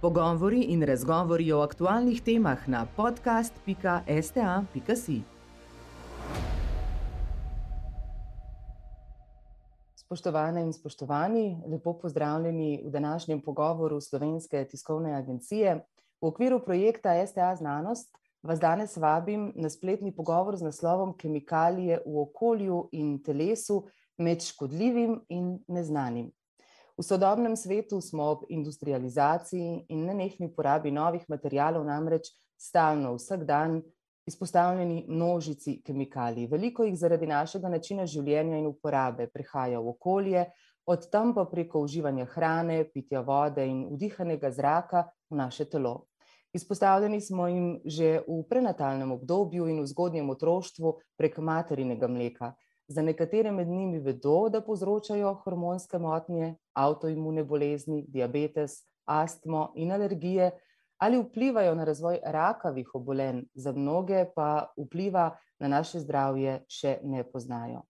[0.00, 5.22] Pogovori in razgovori o aktualnih temah na podcast.sta.si.
[9.94, 15.84] Spoštovane in spoštovani, lepo pozdravljeni v današnjem pogovoru Slovenske tiskovne agencije.
[16.20, 22.20] V okviru projekta STA Znanost vas danes vabim na spletni pogovor z naslovom Kemikalije v
[22.20, 23.84] okolju in telesu
[24.16, 26.32] med škodljivim in neznanim.
[27.00, 32.28] V sodobnem svetu smo ob industrializaciji in nenehni porabi novih materijalov namreč
[32.60, 33.78] stalno, vsak dan,
[34.28, 36.50] izpostavljeni množici kemikalij.
[36.52, 40.44] Veliko jih zaradi našega načina življenja in uporabe prihaja v okolje,
[40.84, 45.94] od tam pa preko uživanja hrane, pitja vode in vdihanega zraka v naše telo.
[46.52, 52.52] Izpostavljeni smo jim že v prenatalnem obdobju in v zgodnjem otroštvu prek materinega mleka.
[52.90, 60.50] Za nekatere med njimi vedo, da povzročajo hormonske motnje, avtoimune bolezni, diabetes, astmo in alergije,
[60.98, 67.22] ali vplivajo na razvoj rakavih obolenj, za mnoge pa vpliva na naše zdravje še ne
[67.22, 67.84] poznajo.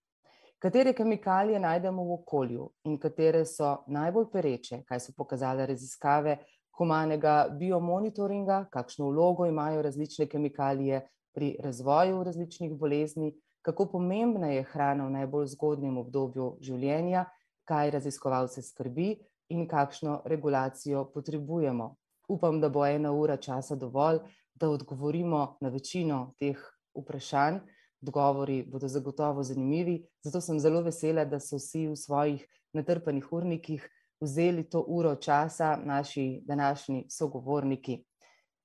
[0.60, 6.42] Katere kemikalije najdemo v okolju in katere so najbolj pereče, kaj so pokazale raziskave
[6.76, 15.06] humanega biomonitoringa, kakšno vlogo imajo različne kemikalije pri razvoju različnih bolezni, kako pomembna je hrana
[15.06, 17.24] v najbolj zgodnjem obdobju življenja,
[17.64, 19.14] kaj raziskovalce skrbi
[19.50, 21.94] in kakšno regulacijo potrebujemo.
[22.28, 24.20] Upam, da bo ena ura časa dovolj,
[24.54, 26.58] da odgovorimo na večino teh
[26.94, 27.60] vprašanj.
[28.02, 33.88] Odgovori bodo zagotovo zanimivi, zato sem zelo vesela, da so vsi v svojih natrpanih urnikih
[34.20, 37.98] vzeli to uro časa, naši današnji sogovorniki.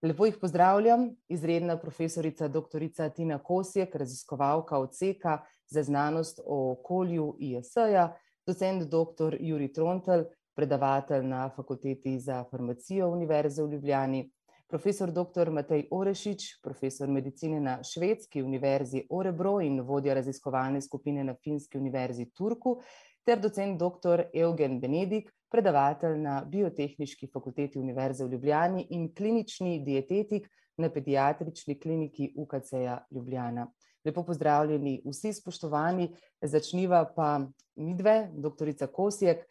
[0.06, 2.84] Lepo jih pozdravljam, izredna profesorica dr.
[3.16, 8.14] Tina Kosjek, raziskovalka odseka za znanost o okolju ISA-ja,
[8.48, 9.38] docent dr.
[9.40, 10.24] Jurij Trontelj,
[10.56, 14.22] predavatelj na Fakulteti za farmacijo Univerze v Ljubljani,
[14.70, 15.50] profesor dr.
[15.50, 22.30] Matej Orešič, profesor medicine na Švedski univerzi Örebro in vodja raziskovalne skupine na Finski univerzi
[22.30, 22.78] Turku
[23.26, 24.30] ter docent dr.
[24.34, 30.48] Eugen Benedik, predavatelj na Biotehniški fakulteti Univerze v Ljubljani in klinični dietetik
[30.78, 33.68] na Pediatrični kliniki UKC-ja Ljubljana.
[34.06, 36.10] Lepo pozdravljeni vsi spoštovani,
[36.42, 39.46] začniva pa midve, doktorica Kosjek,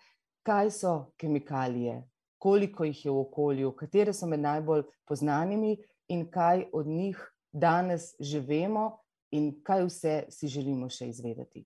[0.47, 2.03] kaj so kemikalije,
[2.39, 5.77] koliko jih je v okolju, katere so med najbolj poznanimi?
[6.13, 7.21] In kaj od njih
[7.53, 8.99] danes že vemo?
[9.33, 11.65] In kaj vse si želimo še izvedeti.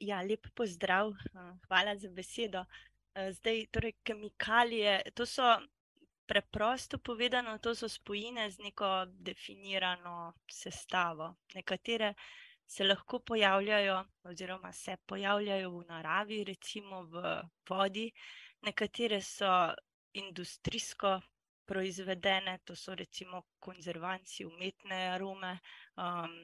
[0.00, 2.64] Ja, lep pozdrav, uh, hvala za besedo.
[3.14, 5.56] Uh, zdaj, torej, kemikalije, to so
[6.26, 11.34] preprosto povedano, to so spojine z neko definirano sestavo.
[11.54, 12.14] Nekatere
[12.66, 18.10] se lahko pojavljajo, oziroma se pojavljajo v naravi, recimo v vodi,
[18.62, 19.74] nekatere so
[20.12, 21.20] industrijsko
[21.66, 25.58] proizvedene, to so recimo konzervanci, umetne arome.
[25.96, 26.34] Um,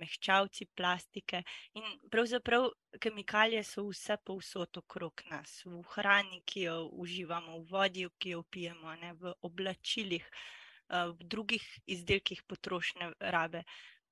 [0.00, 1.42] mehčavci, plastike.
[1.74, 2.68] In pravzaprav
[3.00, 8.42] kemikalije so vse povsod okrog nas, v hrani, ki jo uživamo, v vodi, ki jo
[8.42, 13.64] pijemo, ne, v oblačilih, eh, v drugih izdelkih potrošne rabe,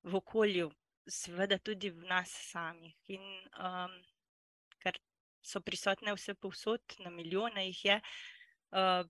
[0.03, 0.71] v okolju,
[1.07, 2.95] seveda tudi v nas samih.
[3.09, 3.23] In
[3.59, 3.93] um,
[4.83, 4.99] ker
[5.43, 8.01] so prisotne vse povsod, na milijone jih je.
[8.75, 9.07] Uh,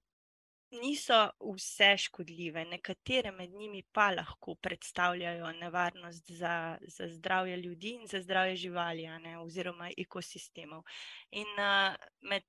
[0.80, 8.06] niso vse škodljive, nekatere med njimi pa lahko predstavljajo nevarnost za, za zdravje ljudi in
[8.06, 10.82] za zdravje živali, ne, oziroma ekosistemov.
[11.30, 12.44] In uh, med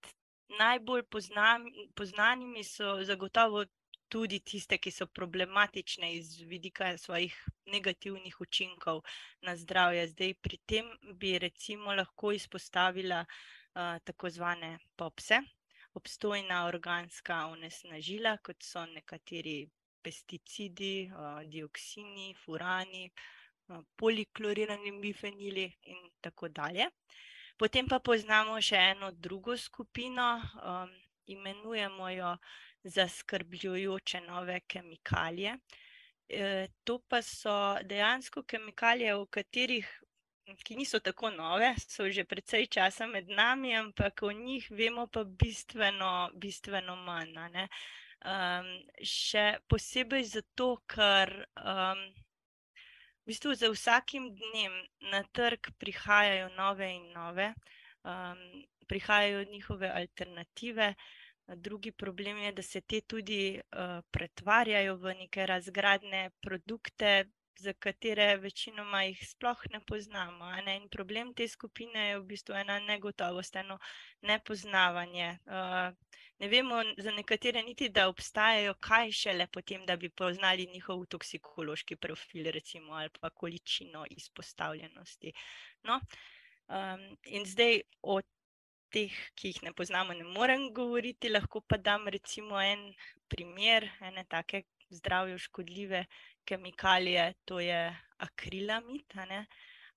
[0.60, 1.66] najbolj poznam,
[1.96, 3.66] poznanimi so zagotovo
[4.08, 9.02] tudi tiste, ki so problematične iz vidika svojih negativnih učinkov
[9.42, 10.08] na zdravje.
[10.08, 15.42] Zdaj, pri tem bi recimo lahko izpostavila uh, tako zvane popse
[15.97, 19.58] obstojna organska onesnažila, kot so nekateri
[20.03, 21.09] pesticidi,
[21.52, 23.09] dioksini, furani,
[24.00, 26.88] poliklorirani bifenili in tako dalje.
[27.58, 30.28] Potem pa poznamo še eno drugo skupino,
[31.28, 32.35] imenujemo jo
[32.84, 35.58] zaskrbljujoče nove kemikalije.
[36.29, 39.90] E, to pa so dejansko kemikalije, o katerih
[40.55, 45.23] ki niso tako nove, so že precej časa med nami, ampak o njih vemo pa
[45.23, 47.35] bistveno, bistveno manj.
[48.28, 48.70] Um,
[49.03, 51.29] še posebej zato, ker
[51.61, 52.02] um,
[53.23, 54.73] v bistvu za vsakim dnem
[55.11, 57.53] na trg prihajajo nove in nove,
[58.03, 58.41] um,
[58.88, 60.96] prihajajo njihove alternative.
[61.47, 67.28] Drugi problem je, da se te tudi uh, pretvarjajo v neke razgradne produkte,
[67.59, 70.52] za katere večinoma jih sploh ne poznamo.
[70.66, 70.78] Ne?
[70.78, 73.80] In problem te skupine je v bistvu ena negotovost, eno
[74.22, 75.38] nepoznavanje.
[75.46, 75.96] Uh,
[76.40, 81.96] ne vemo za nekatere niti, da obstajajo, kaj šele potem, da bi poznali njihov toksikološki
[81.96, 85.34] profil, recimo, ali pa količino izpostavljenosti.
[85.84, 86.02] No?
[86.68, 88.22] Um, in zdaj o
[88.90, 92.94] teh, ki jih ne poznamo, ne morem govoriti, lahko pa dam recimo en
[93.28, 96.06] primer ene take zdravju škodljive
[96.47, 97.82] kemikalije, to je
[98.17, 99.14] akrilamid.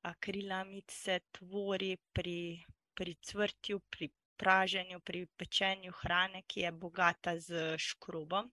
[0.02, 2.64] Akrilamid se tvori pri,
[2.94, 8.50] pri cvrtju, pri praženju, pri pečenju hrane, ki je bogata z škrobom.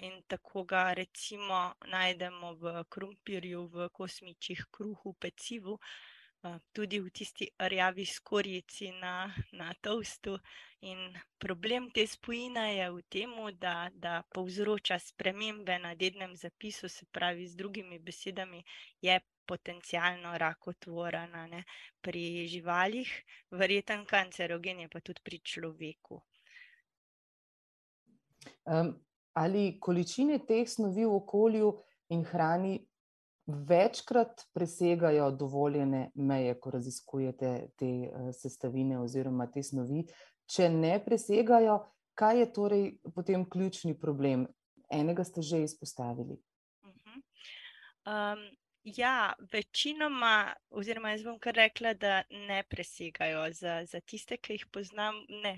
[0.00, 5.78] In tako ga recimo najdemo v krompirju, v kosmičih, kruhu, pecivu,
[6.72, 10.38] tudi v tisti rjavi skorici na, na toastu.
[10.86, 10.98] In
[11.38, 17.48] problem te spojine je v tem, da, da povzroča spremembe na dednem zapisu, se pravi,
[17.48, 18.62] z drugimi besedami,
[19.02, 21.64] je potencialno rakotvorena ne?
[22.00, 23.10] pri živalih,
[23.50, 26.20] verjeten kancerogen je pa tudi pri človeku.
[28.66, 28.94] Um,
[29.34, 31.72] ali količine teh snovi v okolju
[32.14, 32.78] in hrani
[33.46, 40.06] večkrat presegajo dovoljene meje, ko raziskujete te uh, sestavine oziroma te snovi.
[40.46, 41.78] Če ne presegajo,
[42.14, 42.84] kaj je torej
[43.14, 44.46] potem ključni problem?
[44.90, 46.38] Enega ste že izpostavili.
[46.82, 47.22] Uh -huh.
[48.06, 48.56] um,
[48.86, 54.66] Ja, večinoma, oziroma jaz bom kar rekla, da ne presegajo za, za tiste, ki jih
[54.70, 55.56] poznam, ne,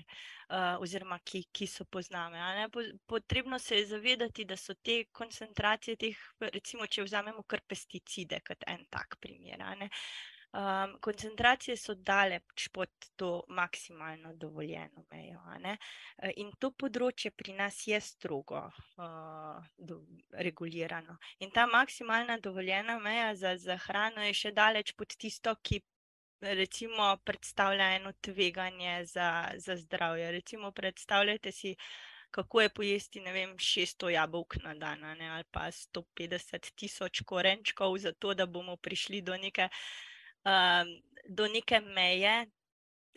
[0.49, 2.65] uh, oziroma ki, ki so poznane.
[3.05, 8.65] Potrebno se je zavedati, da so te koncentracije, teh, recimo, če vzamemo kar pesticide, kot
[8.65, 9.61] en tak primer.
[10.51, 15.41] Um, koncentracije so daleč pod to maksimalno dovoljeno mejo.
[15.63, 18.63] E, in to področje pri nas je strogo
[18.97, 19.99] uh, do,
[20.31, 21.19] regulirano.
[21.45, 25.83] In ta maksimalna dovoljena meja za, za hrano je še daleč pod tisto, ki
[26.41, 30.31] recimo predstavlja eno tveganje za, za zdravje.
[30.39, 31.75] Recimo, predstavljajte si.
[32.29, 38.35] Kako je pojesti, ne vem, 600 jabolk na dan, ali pa 150 tisoč korenčkov, zato
[38.37, 39.79] da bomo prišli do neke uh,
[40.45, 40.95] um,
[41.29, 42.45] do neke meje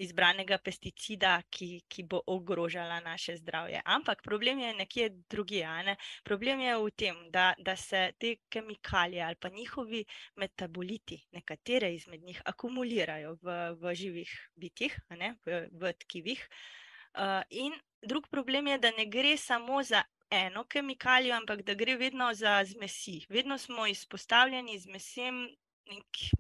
[0.03, 3.83] izbranega pesticida, ki, ki bo ogrožala naše zdravje.
[3.85, 5.67] Ampak problem je nekje drugje.
[5.87, 5.97] Ne?
[6.25, 10.05] Problem je v tem, da, da se te kemikalije ali pa njihovi
[10.37, 14.97] metaboliti, nekatere izmed njih, akumulirajo v, v živih bitjih,
[15.47, 16.49] v, v tkivih.
[17.13, 20.03] Uh, in drug problem je, da ne gre samo za
[20.33, 23.27] eno kemikalijo, ampak da gre vedno za zmesi.
[23.29, 25.45] Vedno smo izpostavljeni zmesem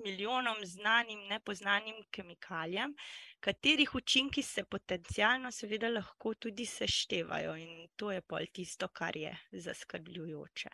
[0.05, 2.94] milijonom znanim, nepoznanim kemikalijam,
[3.41, 9.37] katerih učinki se potencialno, seveda, lahko tudi seštevajo, in to je pol tisto, kar je
[9.53, 10.69] zaskrbljujoče.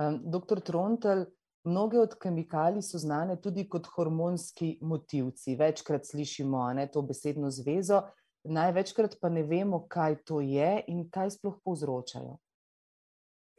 [0.00, 1.24] Um, doktor Trontel,
[1.64, 5.56] mnoge od kemikalij so znane tudi kot hormonski motivci.
[5.56, 8.02] Večkrat slišimo ne, to besedno zvezo,
[8.44, 12.38] največkrat pa ne vemo, kaj to je in kaj sploh povzročajo.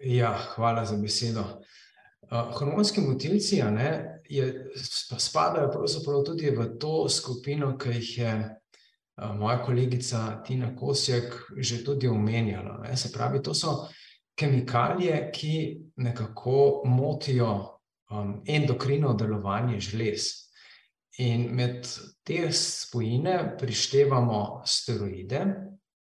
[0.01, 1.43] Ja, hvala za besedo.
[2.31, 4.71] Uh, hormonski motilci ne, je,
[5.17, 11.83] spadajo pravzaprav tudi v to skupino, ki jih je uh, moja kolegica Tina Kosjek že
[11.83, 12.77] tudi omenjala.
[12.85, 12.95] Ne.
[12.97, 13.87] Se pravi, to so
[14.39, 17.51] kemikalije, ki nekako motijo
[18.11, 20.29] um, endokrino delovanje žlez.
[21.19, 21.83] In med
[22.23, 25.45] te spojine prištevamo steroide,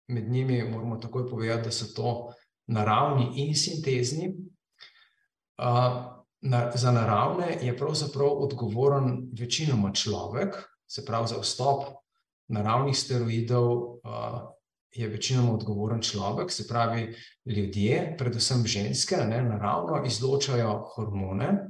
[0.08, 2.34] med njimi moramo takoj povedati, da so to
[2.66, 4.34] naravni in sintezni
[6.42, 11.84] na, za naravne je pravzaprav odgovoren večinoma človek, se pravi za vstop
[12.48, 14.00] naravnih steroidov uh,
[14.92, 17.14] je večinoma odgovoren človek, se pravi
[17.46, 21.68] ljudje, predvsem ženske, ne, naravno izločajo hormone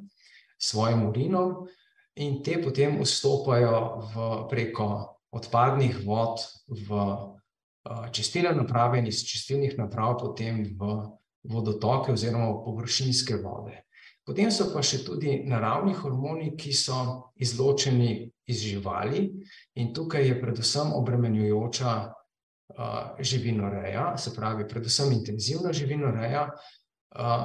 [0.59, 1.67] svojim urinom
[2.15, 4.87] in te potem vstopajo v, preko
[5.31, 10.97] odpadnih vod v uh, čistilne naprave in iz čistilnih naprav potem v
[11.49, 13.81] vodotoke oziroma površinske vode.
[14.27, 19.25] Potem so pa še tudi naravni hormoni, ki so izločeni iz živali,
[19.81, 27.45] in tukaj je predvsem obremenjujoča uh, živinoreja, se pravi, predvsem intenzivna živinoreja, uh,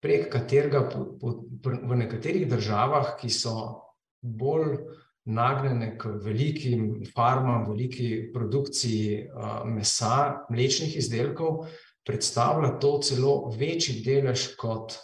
[0.00, 3.54] prek katerega po, po, v nekaterih državah, ki so
[4.20, 4.76] bolj
[5.30, 11.66] nagnjene k velikim farmam, veliki produkciji uh, mesa, mlečnih izdelkov,
[12.10, 14.96] predstavlja to celo večji delež kot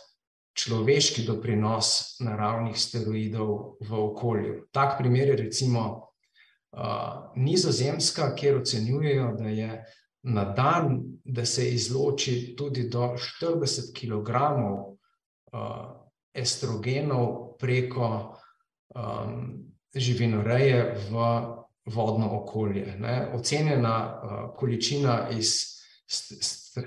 [0.58, 4.54] človeški doprinos naravnih steroidov v okolju.
[4.74, 9.84] Tak primer je recimo uh, Nizozemska, kjer ocenjujejo, da je
[10.26, 14.34] na dan, da se izloči tudi do 40 kg
[16.34, 18.36] estrogenov preko
[19.94, 21.14] živinoreje v
[21.86, 22.96] vodno okolje.
[22.98, 23.30] Ne.
[23.34, 24.20] Ocenjena
[24.56, 25.54] količina iz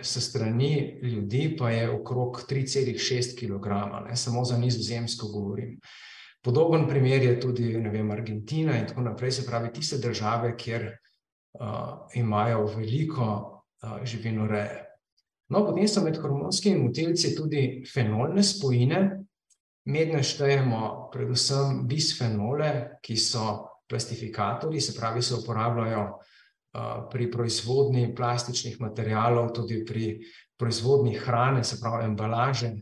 [0.02, 5.80] s strani ljudi pa je okrog 3,6 kilograma, ne, samo za Nizozemsko govorim.
[6.42, 10.92] Podoben primer je tudi, vem, Argentina in tako naprej, se pravi tiste države, kjer
[12.14, 13.64] imajo veliko
[14.04, 14.86] živinoreje.
[15.50, 19.00] No, potem so med hormonskimi motilci tudi fenolne spojine.
[19.90, 23.46] Mednje štejemo predvsem bisfenole, ki so
[23.90, 26.04] plastifikatorji, se pravi, se uporabljajo
[27.12, 30.20] pri proizvodnji plastičnih materialov, tudi pri
[30.60, 32.74] proizvodnji hrane, se pravi embalaže,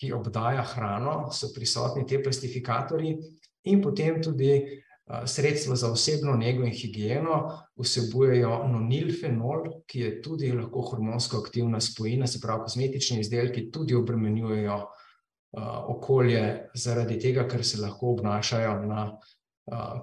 [0.00, 3.16] ki obdaja hrano, so prisotni ti plastifikatorji,
[3.68, 4.80] in potem tudi
[5.26, 7.42] sredstva za osebno nego in higieno
[7.76, 14.80] vsebujejo nonilfenol, ki je tudi lahko hormonsko aktivna spojina, se pravi, kozmetični izdelki tudi obremenjujejo
[15.90, 19.06] okolje zaradi tega, ker se lahko obnašajo na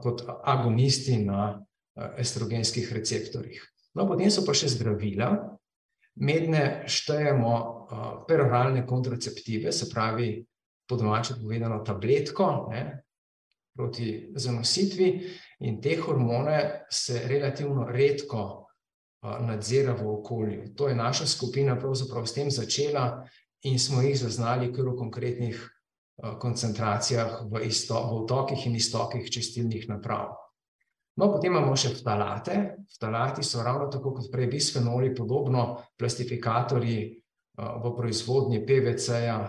[0.04, 1.64] kot agonisti na
[2.18, 3.64] estrogenskih receptorjih.
[3.98, 5.32] No, potem so pa še zdravila.
[6.18, 7.54] Mednje štejemo
[8.28, 10.32] peroralne kontraceptive, se pravi,
[10.88, 12.84] po domače povedano, tabletko, ne,
[13.78, 15.10] proti zanositvi,
[15.70, 18.68] in te hormone se relativno redko
[19.22, 20.74] nadzira v okolju.
[20.78, 23.26] To je naša skupina pravzaprav s tem začela
[23.66, 25.62] in smo jih zaznali kar v konkretnih
[26.42, 30.47] koncentracijah v v vtokih in iztokih čistilnih naprav.
[31.18, 32.58] No, potem imamo še ftalate.
[32.94, 37.00] Ftalati so ravno tako kot prej bisfenoli podobno plastifikatorji
[37.58, 39.40] v proizvodnji PVC-ja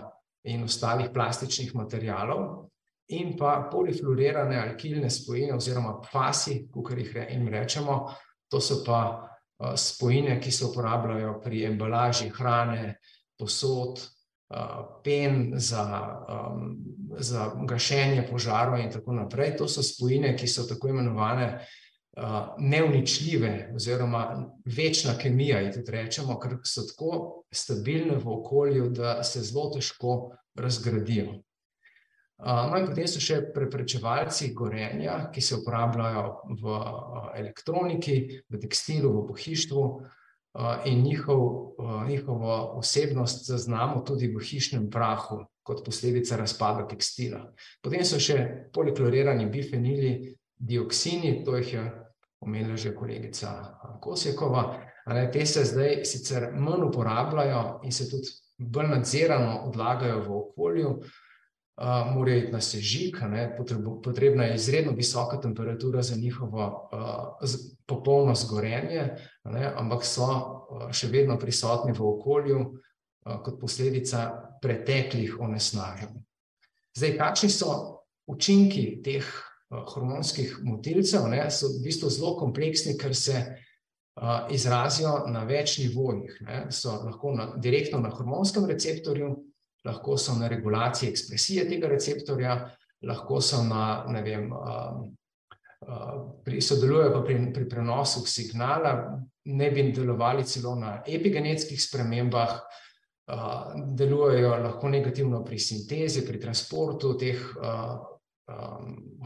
[0.49, 2.69] in ostalih plastičnih materialov
[3.09, 8.03] in pa polifluorirane alkilne spojine oziroma PFAS-i, kakor jim rečemo,
[8.49, 9.01] to so pa
[9.75, 12.99] spojine, ki se uporabljajo pri embalaži hrane,
[13.37, 14.01] posod,
[15.03, 15.85] pen za
[17.19, 19.57] za gašenje požarov in tako naprej.
[19.57, 21.67] To so spojine, ki so tako imenovane
[22.57, 29.41] neuničljive oziroma večna kemija ji tudi rečemo, ker so tako stabilne v okolju, da se
[29.41, 31.39] zelo težko razgradijo.
[32.39, 36.23] no, in potem so še preprečevalci gorenja, ki se uporabljajo
[36.61, 36.77] v
[37.35, 39.83] elektroniki, v tekstilu, v pohištvu,
[40.85, 41.75] in njihov,
[42.07, 47.43] njihovo vsebnost zaznamo tudi v hišnem prahu kot posledica razpada tekstila.
[47.81, 51.85] Potem so še poliklorirani bifenili dioksini, to jih je
[52.41, 53.53] omenila že kolegica
[54.01, 54.63] Kosjekova,
[55.05, 60.37] a ne, te se zdaj sicer manj uporabljajo in se tudi bolj nadzirano odlagajo v
[60.37, 60.93] okolju,
[62.13, 63.45] morajo iti na sežig, a ne,
[64.03, 66.89] potrebna je izredno visoka temperatura za njihovo
[67.89, 69.09] popolno zgorenje,
[69.49, 70.29] ne, ampak so
[70.93, 72.59] še vedno prisotni v okolju
[73.25, 74.27] kot posledica
[74.61, 76.15] preteklih onesnaženj.
[76.97, 77.73] Zdaj, kakšni so
[78.29, 79.25] učinki teh
[79.69, 83.43] hormonskih motilcev, ne, so v bistvu zelo kompleksni, ker se
[84.51, 89.29] izrazijo na več nivojih, ne, so lahko na direktno na hormonskem receptorju,
[89.85, 92.57] lahko so na regulaciji ekspresije tega receptorja,
[93.07, 94.49] lahko so na, ne vem,
[96.45, 98.93] pri sodelujejo pa pri pri prenosu signala,
[99.45, 102.59] naj bi delovali celo na epigenetskih spremembah,
[103.95, 107.39] delujejo lahko negativno pri sintezi, pri transportu teh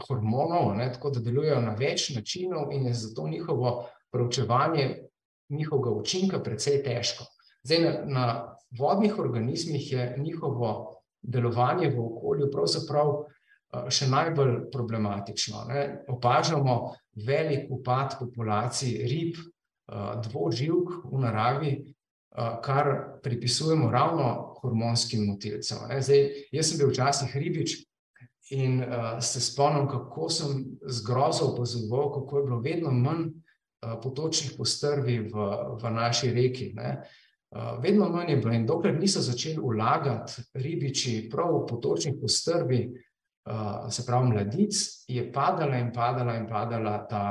[0.08, 5.08] hormonov, a ne, tako da delujejo na več načinov in je zato njihovo proučevanje
[5.50, 7.24] njihovega učinka precej težko.
[7.64, 8.26] Zdaj na, na
[8.78, 13.24] vodnih organizmih je njihovo delovanje v okolju pravzaprav
[13.88, 15.82] še najbolj problematično, ne.
[16.08, 16.94] Opažamo
[17.26, 19.38] velik upad populacij rib,
[20.24, 21.72] dvoživk v naravi,
[22.64, 25.84] kar pripisujemo ravno hormonskim motilcem.
[26.00, 27.76] Zdaj, jaz sem bil včasih ribič
[28.50, 28.82] in
[29.20, 33.28] se spomnim, kako sem z grozo opazoval, kako je bilo vedno manj
[34.02, 35.46] potočnih postrvi v,
[35.80, 37.04] v naši reki, ne.
[37.82, 42.88] vedno manj je bilo, in dokler niso začeli vlagati ribiči prav v potočnih postrvi,
[43.90, 44.74] se pravi mladic,
[45.08, 47.24] je padala in padala in padala ta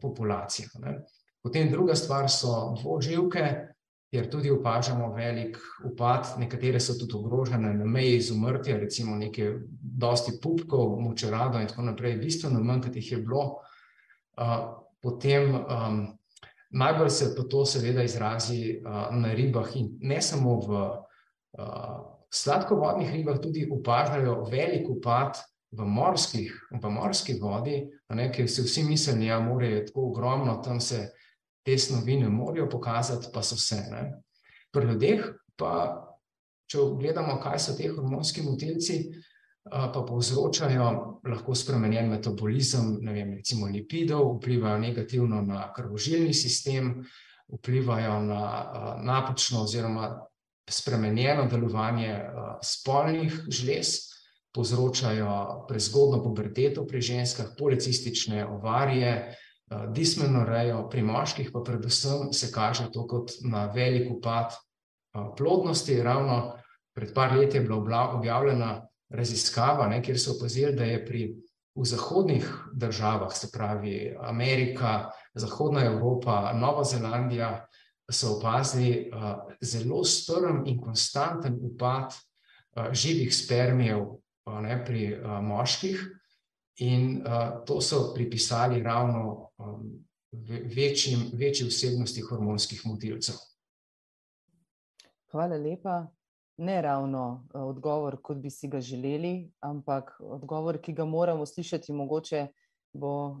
[0.00, 0.98] populacija, ne.
[1.42, 3.42] Potem druga stvar so dvoživke,
[4.10, 10.38] kjer tudi opažamo velik upad, nekatere so tudi ogrožene na meji izumrtja, recimo nekaj dosti
[10.42, 13.46] pupkov, močerado in tako naprej, bistveno manj, kot jih je bilo.
[15.02, 15.54] potem
[16.70, 20.80] najbolj se pa to seveda izrazi na ribah in ne samo v
[22.36, 25.38] sladkovodnih ribah, tudi opažajo velik upad
[25.72, 27.82] v morskih, v morski vodi,
[28.14, 31.08] ne, ker si vsi mislijo, ja, morje je tako ogromno, tam se
[31.66, 34.04] te snovi ne morejo pokazati, pa so se, ne.
[34.72, 35.24] Pri ljudeh
[35.56, 35.72] pa
[36.70, 38.98] če gledamo, kaj so te hormonski motilci,
[39.66, 40.88] pa povzročajo
[41.26, 47.00] lahko spremenjen metabolizem, ne vem, recimo lipidov, vplivajo negativno na krvožilni sistem,
[47.50, 48.42] vplivajo na
[49.02, 50.12] napačno oziroma
[50.70, 52.20] spremenjeno delovanje
[52.62, 53.96] spolnih žlez,
[54.54, 59.36] povzročajo prezgodno puberteto pri ženskah, policistične ovarije,
[59.92, 64.54] dismenorejo, pri moških pa predvsem se kaže to kot na velik upad
[65.36, 66.02] plodnosti.
[66.02, 66.54] Ravno
[66.94, 71.26] pred par leti je bila objavljena raziskava, ne, kjer so opazili, da je pri
[71.76, 77.66] v zahodnih državah, se pravi Amerika, Zahodna Evropa, Nova Zelandija,
[78.10, 79.10] so opazili
[79.60, 82.14] zelo strm in konstanten upad
[82.92, 84.04] živih spermijev,
[84.62, 86.02] ne, pri moških
[86.76, 87.24] in
[87.66, 89.50] to so pripisali ravno
[90.76, 93.34] večjim, večji vsebnosti hormonskih motilcev.
[95.32, 96.06] Hvala lepa.
[96.58, 102.46] Ne ravno odgovor, kot bi si ga želeli, ampak odgovor, ki ga moramo slišati, mogoče
[102.92, 103.40] bo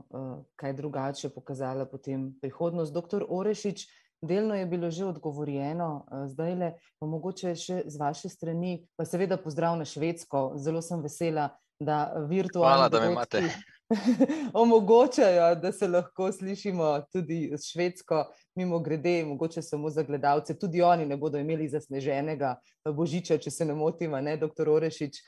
[0.56, 2.92] kaj drugače pokazala potem prihodnost.
[2.92, 3.86] Doktor Orešič,
[4.22, 9.76] delno je bilo že odgovorjeno, zdajle pa mogoče še z vaše strani, pa seveda pozdrav
[9.78, 13.48] na Švedsko, zelo sem vesela, da virtualni dogodki
[14.62, 18.24] omogočajo, da se lahko slišimo tudi s Švedsko.
[18.56, 22.54] Mimogrede, mogoče samo za gledalce, tudi oni ne bodo imeli zasneženega
[22.88, 25.20] božiča, če se ne motim, ne, doktor Orešič.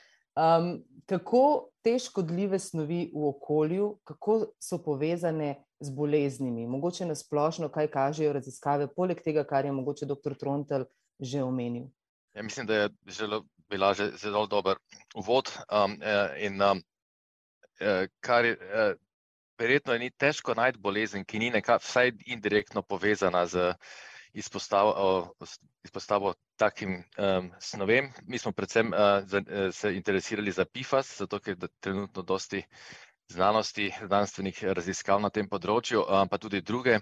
[1.05, 6.67] kako te škodljive snovi v okolju, kako so povezane z boleznimi?
[6.67, 10.83] Mogoče na splošno, kaj kažejo raziskave, poleg tega, kar je mogoče doktor Trontelj
[11.19, 11.87] že omenil?
[12.35, 14.75] Ja, mislim, da je zelo, bila že zelo dober
[15.15, 15.51] uvod,
[16.37, 16.61] in
[18.19, 18.57] kar je,
[19.59, 23.73] verjetno ni težko najti bolezen, ki ni vsaj indirektno povezana z
[24.33, 25.33] izpostavo,
[26.55, 27.03] takim
[27.59, 28.11] snovem.
[28.27, 28.91] Mi smo predvsem
[29.71, 32.63] se interesirali za PFAS, zato ker trenutno dosti
[33.29, 36.99] znanosti, znanstvenih raziskav na tem področju, pa tudi druge.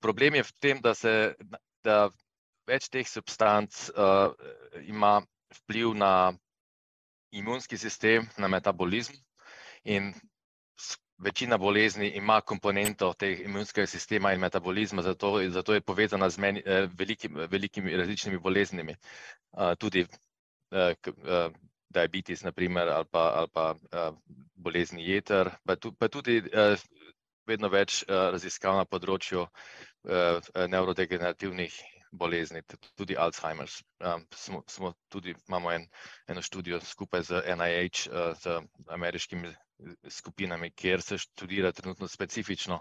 [0.00, 1.34] problem je v tem, da se,
[1.84, 2.08] da
[2.66, 3.90] več teh substanc
[4.86, 5.20] ima
[5.62, 6.32] vpliv na
[7.32, 9.16] imunski sistem, na metabolizem
[9.84, 10.12] in
[11.20, 16.40] večina bolezni ima komponento tega imunskega sistema in metabolizma, zato, zato je povezana z
[16.98, 18.96] velikimi, velikimi različnimi boleznimi.
[19.78, 20.06] tudi
[21.90, 23.74] diabetes na primer ali pa, ali pa
[24.54, 26.40] bolezni jeter, pa pa tudi
[27.46, 29.46] vedno več raziskav na področju
[30.70, 31.74] nevrodegenerativnih
[32.12, 32.62] bolezni,
[32.96, 33.82] tudi Alzheimer's.
[34.34, 35.86] smo, smo tudi, imamo en,
[36.28, 38.08] eno študijo skupaj z NIH,
[38.40, 38.56] z
[38.88, 39.52] ameriškimi
[40.08, 42.80] skupinami, kjer se študira trenutno specifično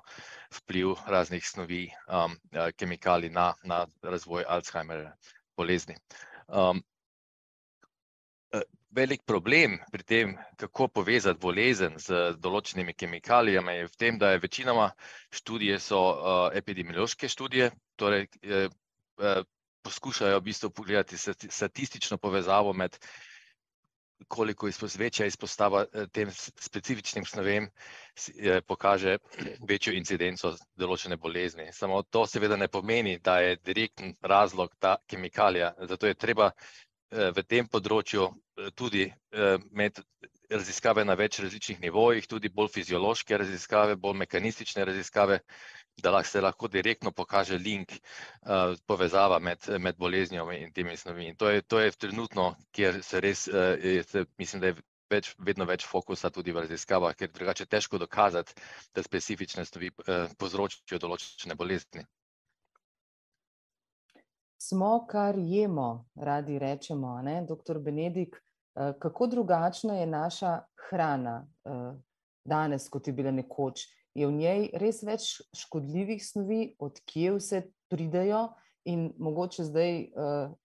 [0.60, 1.89] vpliv raznih snovi,
[2.78, 5.13] kemikalij na, na razvoj Alzheimerjeve
[5.58, 5.95] bolezni.
[8.91, 14.43] Velik problem pri tem, kako povezati bolezen z določenimi kemikalijami, je v tem, da je
[14.43, 14.89] večinoma
[15.32, 16.02] študije so
[16.56, 18.28] epidemiološke študije, torej
[19.86, 22.97] poskušajo v bistvu pogledati statistično povezavo med
[24.28, 27.69] koliko večja izpostava tem specifičnim snovem
[28.67, 29.17] pokaže
[29.67, 31.69] večjo incidenco določene bolezni.
[31.73, 36.52] Samo to seveda ne pomeni, da je direktni razlog ta kemikalija, zato je treba
[37.10, 38.28] v tem področju
[38.76, 39.08] tudi
[39.72, 40.02] imeti
[40.50, 45.39] raziskave na več različnih nivojih, tudi bolj fiziološke raziskave, bolj mehanistične raziskave,
[46.02, 47.93] da se lahko direktno pokaže link,
[48.88, 51.28] povezava med, med boleznijo in temi snovmi.
[51.30, 53.48] In to je, to je trenutno, kjer se res
[54.38, 58.56] mislim, da je več, vedno več fokusa tudi v raziskavah, ker drugače je težko dokazati,
[58.95, 59.91] da specifične snovi
[60.38, 62.06] povzročijo določene bolezni.
[64.60, 68.36] Smo, kar jemo, radi rečemo, ne, doktor Benedik,
[69.00, 71.48] kako drugačna je naša hrana
[72.46, 73.88] danes, kot je bila nekoč?
[74.13, 77.62] Je v njej res več škodljivih snovi, od kje vse
[77.92, 78.48] pridejo?
[78.89, 80.06] In mogoče zdaj,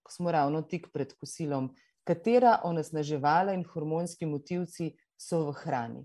[0.03, 1.72] ko smo ravno tik pred kosilom,
[2.07, 6.05] katera onesnaževala in hormonski motilci so v hrani?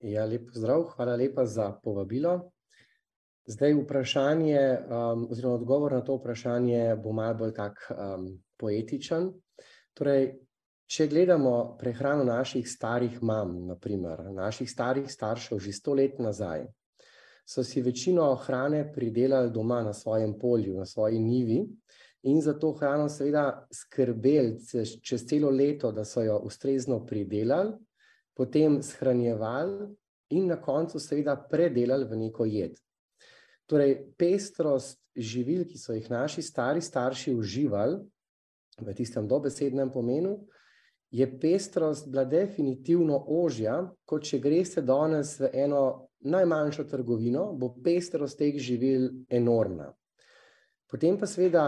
[0.00, 2.50] Ja, lep pozdrav, hvala lepa za povabilo.
[3.50, 4.60] Zdaj vprašanje,
[5.30, 7.80] oziroma odgovor na to vprašanje bo malo bolj tak
[8.60, 9.30] poetičen.
[10.00, 10.30] Torej,
[10.88, 16.62] če gledamo prehrano naših starih mam, na primer, naših starih staršev že sto let nazaj,
[17.44, 21.58] so si večino hrane pridelali doma na svojem polju, na svoji njivi,
[22.22, 24.56] in za to hrano seveda skrbeli
[25.04, 27.74] čez celo leto, da so jo ustrezno pridelali,
[28.32, 29.90] potem shranjevali
[30.30, 32.80] in na koncu seveda predelali v neko jed.
[33.68, 38.00] Torej pestrost živil, ki so jih naši stari starši uživali,
[38.86, 40.38] v tistem dobesednem pomenu,
[41.10, 48.38] je pestrost bila definitivno ožja, kot če greste danes v eno najmanjšo trgovino, bo pestrost
[48.38, 49.90] teh živil enormna.
[50.90, 51.64] Potem pa seveda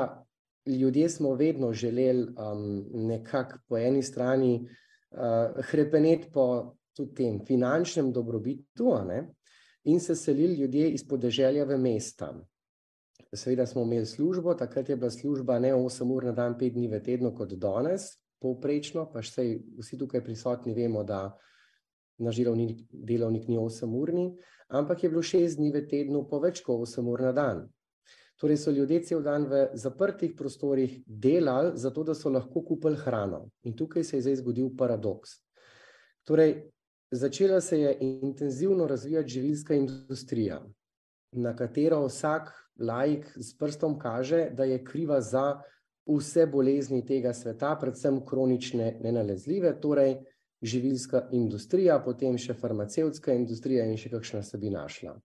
[0.67, 8.13] ljudje smo vedno želeli um, nekako po eni strani uh, hrepeneti po tudi tem finančnem
[8.13, 9.27] dobrobitu ne?
[9.85, 12.35] in se selili ljudje iz podeželja v mesta.
[13.35, 16.89] Seveda smo imeli službo, takrat je bila služba ne 8 ur na dan, 5 dni
[16.89, 18.11] v tednu kot danes,
[18.45, 19.47] povprečno, pa še
[19.79, 21.31] vsi tukaj prisotni vemo, da
[22.21, 24.27] naš delovnik, delovnik ni 8-urni,
[24.69, 27.65] ampak je bilo 6 dni v tednu po več kot 8 ur na dan.
[28.37, 33.47] Torej so ljudje cel dan v zaprtih prostorih delali, zato da so lahko kupili hrano.
[33.65, 35.39] In tukaj se je zdaj zgodil paradoks.
[36.27, 36.57] Torej,
[37.11, 40.61] začela se je intenzivno razvijati živilska industrija,
[41.33, 45.63] na katero vsak laik s prstom kaže, da je kriva za
[46.07, 50.17] vse bolezni tega sveta, predvsem kronične, nenalezljive, torej
[50.63, 55.17] živilska industrija, potem še farmacevtska industrija in še kakšna se bi našla.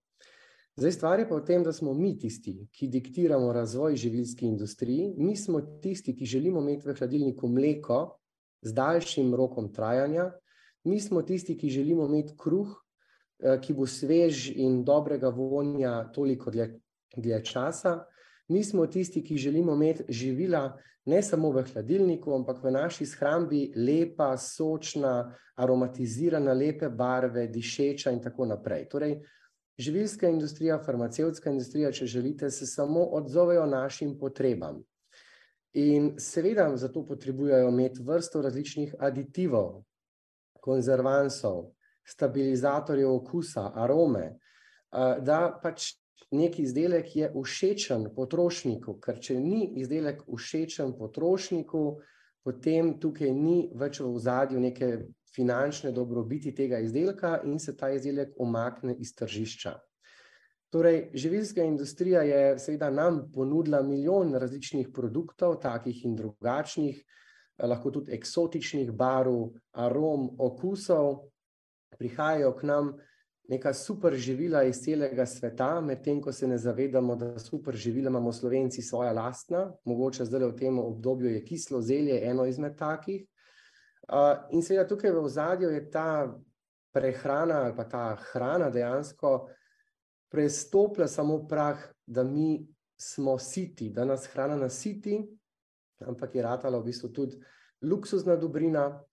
[0.77, 5.13] Zdaj, stvar je pa v tem, da smo mi tisti, ki diktiramo razvoj živilski industriji,
[5.17, 8.01] mi smo tisti, ki želimo imeti v hladilniku mleko
[8.61, 10.31] z daljšim rokom trajanja,
[10.85, 12.75] mi smo tisti, ki želimo imeti kruh,
[13.41, 16.75] eh, ki bo svež in dobrega vonja toliko dlje,
[17.21, 17.99] dlje časa,
[18.47, 23.73] Mi smo tisti, ki želimo imeti živila ne samo v hladilniku, ampak v naši shrambi
[23.75, 28.87] lepa, sočna, aromatizirana, lepe barve, dišeča in tako naprej.
[28.89, 29.17] Torej,
[29.77, 34.83] živilska industrija, farmacevtska industrija, če želite, se samo odzovejo našim potrebam.
[35.73, 39.83] In seveda zato potrebujejo imeti vrsto različnih aditivov,
[40.61, 41.71] konzervansov,
[42.07, 44.37] stabilizatorjev okusa, arome,
[45.19, 45.91] da pač
[46.31, 51.83] nek izdelek je všečen potrošniku, ker če ni izdelek všečen potrošniku,
[52.43, 54.91] potem tukaj ni več v ozadju neke
[55.35, 59.75] finančne dobrobiti tega izdelka in se ta izdelek umakne iz tržišča.
[60.73, 66.99] Torej, živilska industrija je seveda nam ponudila milijon različnih produktov, takih in drugačnih,
[67.63, 71.29] lahko tudi eksotičnih barv, arom, okusov,
[71.97, 72.91] prihajajo k nam
[73.47, 78.31] neka super živila iz celega sveta, medtem ko se ne zavedamo, da super živila imamo
[78.31, 83.23] slovenci svoja lastna, mogoče zdaj v tem obdobju je kislo zelje eno izmed takih.
[84.51, 86.35] In seveda tukaj v ozadju je ta
[86.93, 89.47] prehrana ali pa ta hrana dejansko
[90.31, 92.67] prestopila samo prah, da mi
[92.99, 95.21] smo siti, da nas hrana nasiti,
[95.99, 97.37] ampak je ratala v bistvu tudi
[97.81, 99.03] luksuzna dobrina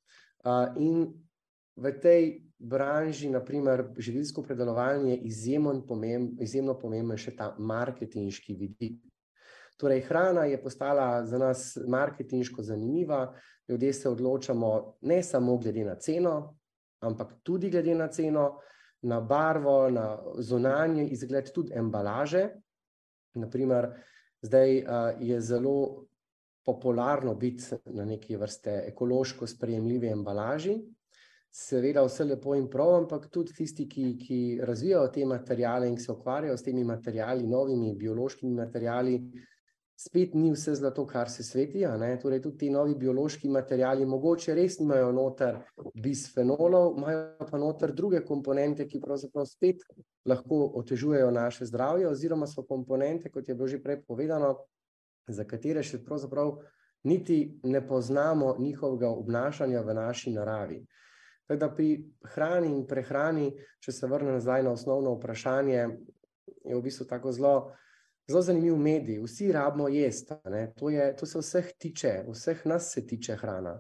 [0.77, 1.07] in
[1.77, 9.01] v tej branži, naprimer živilsko predelovanje, je izjemen pomemb, izjemno pomemben še ta marketinški vidik.
[9.77, 13.35] Torej, hrana je postala za nas marketinško zanimiva,
[13.69, 16.57] ljudje se odločamo ne samo glede na ceno,
[17.01, 18.61] ampak tudi glede na ceno,
[19.03, 22.49] na barvo, na zunanje izgled, tudi embalaže.
[23.35, 23.91] Naprimer,
[24.43, 24.87] zdaj uh,
[25.21, 26.07] je zelo
[26.65, 30.79] popularno biti na neki vrste ekološko sprejemljivi embalaži,
[31.55, 36.11] seveda vse lepo in prav, ampak tudi tisti, ki, ki razvijajo te materijale in se
[36.13, 39.21] ukvarjajo s temi materijali, novimi biološkimi materijali,
[39.97, 41.85] spet ni vse zlato, kar se sveti.
[42.23, 45.61] Torej, tudi ti novi biološki materijali mogoče res nimajo noter
[45.95, 49.87] bisfenolov, imajo pa noter druge komponente, ki pravzaprav spet
[50.27, 54.57] lahko otežujejo naše zdravje, oziroma so komponente, kot je bilo že prej povedano,
[55.29, 56.57] za katere še pravzaprav
[57.05, 60.83] niti ne poznamo njihovega obnašanja v naši naravi.
[61.47, 61.89] Tako da pri
[62.35, 63.51] hrani in prehrani,
[63.85, 65.81] če se vrnem nazaj na osnovno vprašanje,
[66.65, 67.55] je v bistvu tako zelo,
[68.29, 69.21] zelo zanimiv medij.
[69.21, 70.39] Vsi rabimo jesti,
[70.79, 73.77] to, to se vseh tiče, vseh nas se tiče hrana.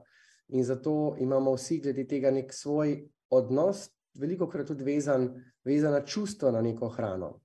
[0.48, 2.98] In zato imamo vsi glede tega nek svoj
[3.32, 3.88] odnos,
[4.20, 5.30] veliko krat tudi vezan,
[5.64, 7.40] vezana čustva na neko hrano.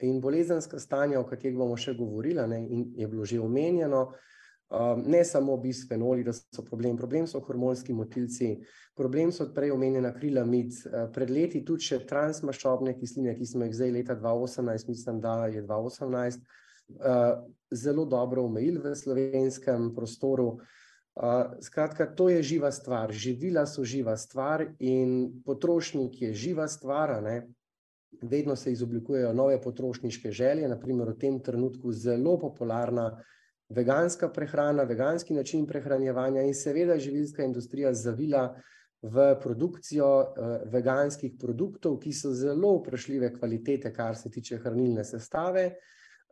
[0.00, 4.12] In bolezenska stanja, o katerih bomo še govorili, in je bilo že omenjeno,
[4.68, 8.48] Um, ne samo bisfenoli, da so problem, problem so hormonski motilci,
[8.98, 13.76] problem so prej omenjena krilamid, uh, pred leti tudi še transmaščobne kisline, ki smo jih
[13.78, 16.42] zdaj leta 2018, mislim, da je 2018,
[16.98, 20.56] uh, zelo dobro omejili v slovenskem prostoru.
[21.14, 27.14] Uh, skratka, to je živa stvar, živila so živa stvar in potrošnik je živa stvar,
[28.18, 33.12] vedno se izoblikujejo nove potrošniške želje, naprimer v tem trenutku zelo popularna
[33.68, 38.54] veganska prehrana, veganski način prehranjevanja in seveda živilska industrija zavila
[39.02, 45.70] v produkcijo uh, veganskih produktov, ki so zelo vprašljive kvalitete, kar se tiče hranilne sestave,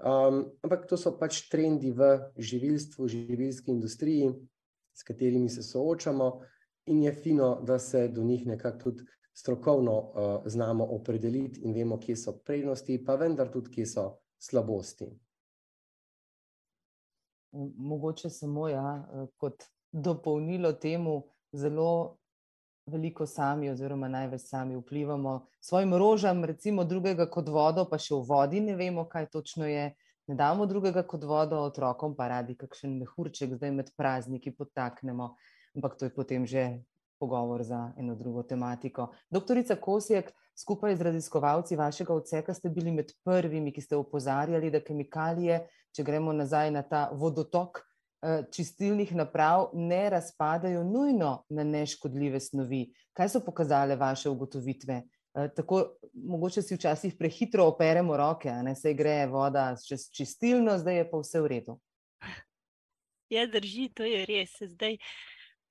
[0.02, 4.32] Um, ampak to so pač trendi v živilstvu, živilski industriji,
[4.94, 6.42] s katerimi se soočamo,
[6.90, 11.98] in je fino, da se do njih nekako tudi strokovno uh, znamo opredeliti in vemo,
[11.98, 14.04] kje so prednosti, pa vendar tudi, kje so
[14.38, 15.08] slabosti.
[17.54, 19.04] Mogoče samo ja,
[19.38, 22.16] kot dopolnilo temu, zelo
[22.90, 28.14] veliko sami, oziroma največ sami vplivamo s svojim rožam, recimo drugega kot vodo, pa še
[28.14, 29.92] v vodi ne vemo, kaj točno je.
[30.26, 35.34] Ne damo drugega kot vodo, otrokom pa radi kakšen mehurček, zdaj med prazniki potaknemo,
[35.76, 36.64] ampak to je potem že
[37.24, 39.08] pogovor za eno drugo tematiko.
[39.30, 40.28] Doktorica Kosjek,
[40.60, 45.64] skupaj z raziskovalci vašega odseka ste bili med prvimi, ki ste opozarjali, da kemikalije,
[45.96, 47.80] če gremo nazaj na ta vodotok,
[48.24, 52.94] Eh, čistilnih naprav ne razpadajo nujno na neškodljive snovi.
[53.12, 55.02] Kaj so pokazale vaše ugotovitve?
[55.34, 55.82] Eh, tako,
[56.14, 61.10] mogoče si včasih prehitro operemo roke, a ne se gre voda čez čistilno, zdaj je
[61.10, 61.76] pa vse v redu.
[63.28, 64.56] Ja, drži, to je res.
[64.72, 64.96] Zdaj,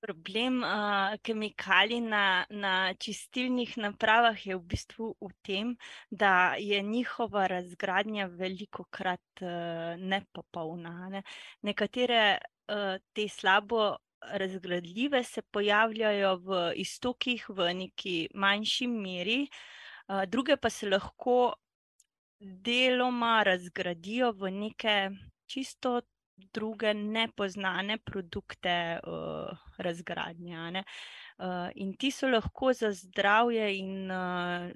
[0.04, 5.74] problem uh, kemikalij na, na čistilnih napravah je v bistvu v tem,
[6.10, 11.08] da je njihova razgradnja veliko krat uh, nepopolna.
[11.08, 11.22] Ne?
[11.62, 12.38] Nekatere
[12.68, 19.40] uh, te slabo razgradljive se pojavljajo v istokih v neki manjši meri,
[20.08, 21.54] uh, druge pa se lahko
[22.40, 24.96] deloma razgradijo v neke
[25.46, 26.00] čisto
[26.36, 30.84] druge nepoznane produkte uh, razgradnje.
[31.38, 34.70] Uh, in ti so lahko za zdravje in uh,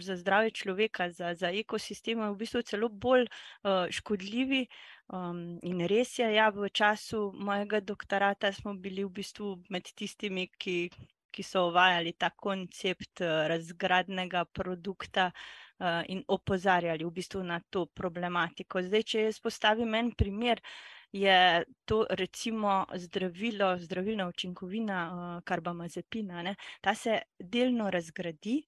[0.00, 4.66] za zdravje človeka, za, za ekosisteme, v bistvu celo bolj uh, škodljivi.
[5.08, 10.48] Um, in res je, ja, v času mojega doktorata smo bili v bistvu med tistimi,
[10.58, 10.90] ki,
[11.34, 15.30] ki so uvajali ta koncept uh, razgradnega produkta.
[15.74, 18.78] Uh, in opozarjali v bistvu na to problematiko.
[18.78, 26.42] Zdaj, če jaz postavim en primer, uh, je to recimo zdravilo, zdravilna učinkovina uh, karbamazepina.
[26.42, 26.54] Ne?
[26.80, 28.62] Ta se delno razgradi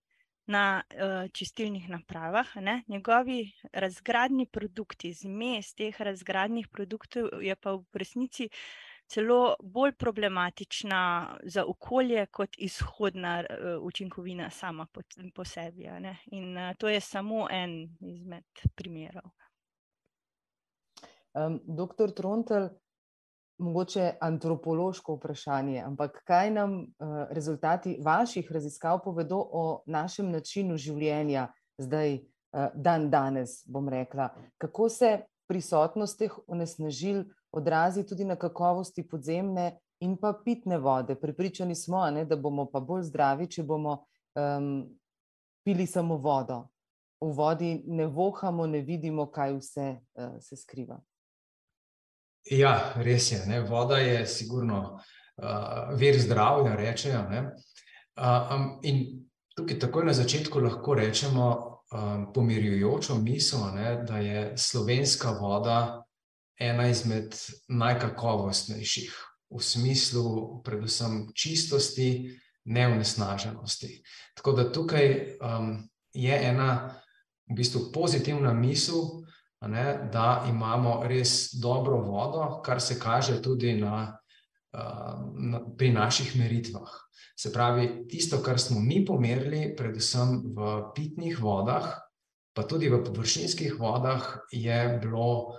[0.47, 2.57] na uh, čistilnih napravah.
[2.57, 2.83] Ne?
[2.89, 8.49] Njegovi razgradni produkti, zmes teh razgradnih produktov je pa v resnici
[9.07, 15.01] celo bolj problematična za okolje kot izhodna uh, učinkovina sama po,
[15.35, 15.89] po sebi.
[16.27, 19.46] In uh, to je samo en izmed primerov.
[21.37, 22.68] Um, doktor Trontel,
[23.59, 26.87] mogoče antropološko vprašanje, ampak kaj nam uh,
[27.31, 34.88] rezultati vaših raziskav povedo o našem načinu življenja, zdaj, uh, dan danes, bom rekla, kako
[34.88, 35.11] se
[35.46, 41.14] prisotnost teh onesnažil odrazi tudi na kakovosti podzemne in pa pitne vode.
[41.20, 43.99] Pripričani smo, ne, da bomo pa bolj zdravi, če bomo
[44.37, 44.87] um,
[45.64, 46.62] pili samo vodo.
[47.20, 50.96] V vodi ne vohamo, ne vidimo, kaj vse uh, se skriva.
[52.51, 53.41] Ja, res je.
[53.47, 53.61] Ne?
[53.61, 57.23] Voda je sigurno uh, vir zdravja, rečejo.
[57.27, 61.47] Uh, um, in tukaj takoj na začetku lahko rečemo
[61.93, 63.97] um, pomirjujočo misel, ne?
[64.07, 66.05] da je slovenska voda
[66.61, 67.35] ena izmed
[67.69, 69.17] najkakovostnejših
[69.51, 74.03] v smislu predvsem čistosti, neunesnaženosti.
[74.35, 76.95] Tako da tukaj um, je ena
[77.51, 79.26] v bistvu pozitivna misel,
[79.66, 84.18] ne, da imamo res dobro vodo, kar se kaže tudi na,
[85.35, 86.90] na, pri naših meritvah.
[87.37, 91.90] Se pravi, tisto, kar smo mi pomerili, predvsem v pitnih vodah,
[92.57, 94.24] pa tudi v površinskih vodah,
[95.02, 95.57] bilo,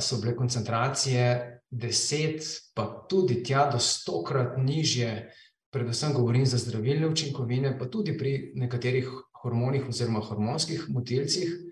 [0.00, 5.30] so bile koncentracije deset, pa tudi tja do stokrat nižje,
[5.72, 9.08] predvsem govorim za zdravilne učinkovine, pa tudi pri nekaterih
[9.42, 11.69] hormonih oziroma hormonskih motilcih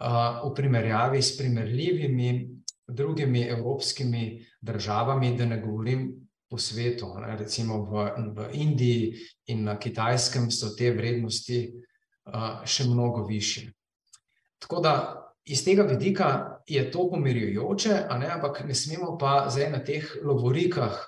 [0.00, 2.48] v primerjavi s primerljivimi
[2.88, 7.14] drugimi evropskimi državami, da ne govorim po svetu.
[7.20, 9.12] Ne, recimo v, v Indiji
[9.46, 13.68] in na Kitajskem so te vrednosti uh, še mnogo više.
[14.58, 14.94] Tako da
[15.44, 20.98] iz tega vidika je to pomirjujoče, ne, ampak ne smemo pa zdaj na teh lovorikah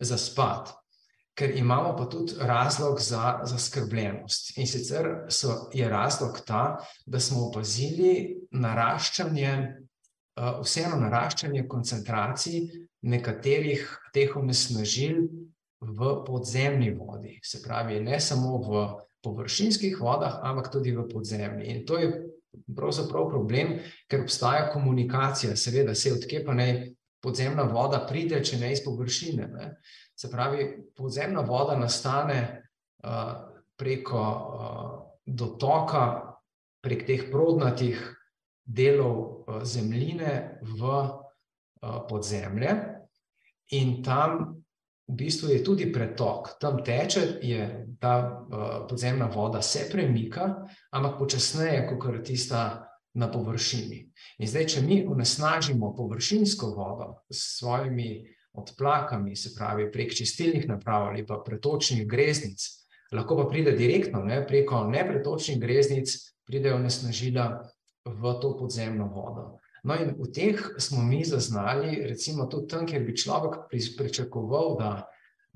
[0.00, 0.79] zaspati
[1.40, 4.58] ker imamo pa tudi razlog za zaskrbljenost.
[4.58, 6.76] In sicer so, je razlog ta,
[7.06, 9.52] da smo opazili naraščanje,
[10.36, 12.66] uh, vseeno naraščanje koncentracij
[13.02, 15.22] nekaterih teh onesnažil
[15.80, 17.38] v podzemni vodi.
[17.42, 18.84] Se pravi, ne samo v
[19.24, 21.70] površinskih vodah, ampak tudi v podzemni.
[21.72, 22.12] In to je
[22.76, 23.78] pravzaprav problem,
[24.10, 26.74] ker obstaja komunikacija, seveda, se odkje pa naj
[27.24, 29.48] podzemna voda pride, če ne iz površine.
[29.54, 29.72] Ne?
[30.20, 32.40] Se pravi, podzemna voda nastane
[33.76, 34.24] preko
[35.24, 36.02] dotoka,
[36.84, 38.02] prek teh prodnatih
[38.64, 40.90] delov zemljine v
[42.08, 42.74] podzemlje,
[43.80, 44.60] in tam
[45.08, 47.68] v bistvu je tudi pretok, tam teče, je
[48.00, 48.44] ta
[48.88, 52.60] podzemna voda se premika, ampak počasneje, kot je tista
[53.16, 54.02] na površini.
[54.38, 61.08] In zdaj, če mi onesnažimo površinsko vodo s svojimi odplakami, se pravi prek čistilnih naprav
[61.08, 62.66] ali pa pretočnih greznic,
[63.12, 66.10] lahko pa pride direktno ne, preko nepretočnih greznic,
[66.46, 67.46] pridejo onesnažila
[68.04, 69.60] v to podzemno vodo.
[69.84, 74.90] No, in v teh smo mi zaznali, recimo tudi tam, kjer bi človek pričakoval, da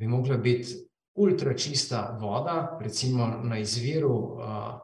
[0.01, 0.79] bi mogla biti
[1.15, 4.81] ultra čista voda, recimo na izviru uh,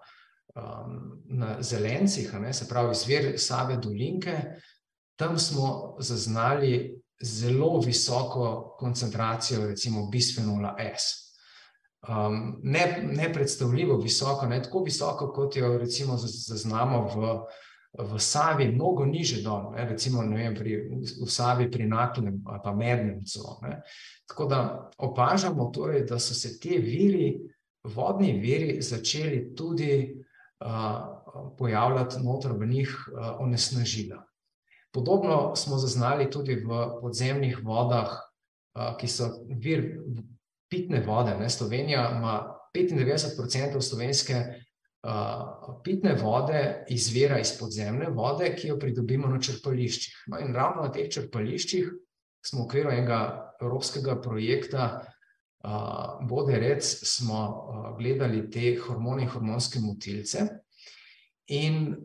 [0.55, 4.37] um, na Zelencih, ne, se pravi izvir Save Dolinke,
[5.17, 11.31] tam smo zaznali zelo visoko koncentracijo recimo bisfenola S.
[12.09, 17.35] Um, ne, ne predstavljivo visoko, ne tako visoko, kot jo recimo zaznamo v,
[17.99, 20.79] v Savi, mnogo niže dol, ne, recimo ne vem, pri,
[21.21, 23.59] v Savi pri Naklem ali pa Mednem celo.
[24.29, 27.37] Tako da opažamo torej, da so se te viri,
[27.85, 29.93] vodni viri začeli tudi
[30.65, 34.25] uh, pojavljati noter v njih uh, onesnažila.
[34.93, 38.17] Podobno smo zaznali tudi v podzemnih vodah,
[38.99, 39.29] ki so
[39.61, 39.85] vir
[40.71, 41.37] pitne vode.
[41.39, 41.51] Ne?
[41.51, 42.35] Slovenija ima
[42.75, 44.43] 95% slovenske
[45.85, 50.27] pitne vode izvira iz podzemne vode, ki jo pridobimo na črpališčih.
[50.31, 51.89] No in ravno na teh črpališčih
[52.47, 53.21] smo v okviru enega
[53.61, 54.91] evropskega projekta
[56.29, 57.41] Bode Rec smo
[57.99, 60.47] gledali te hormone in hormonske motilce
[61.53, 61.97] in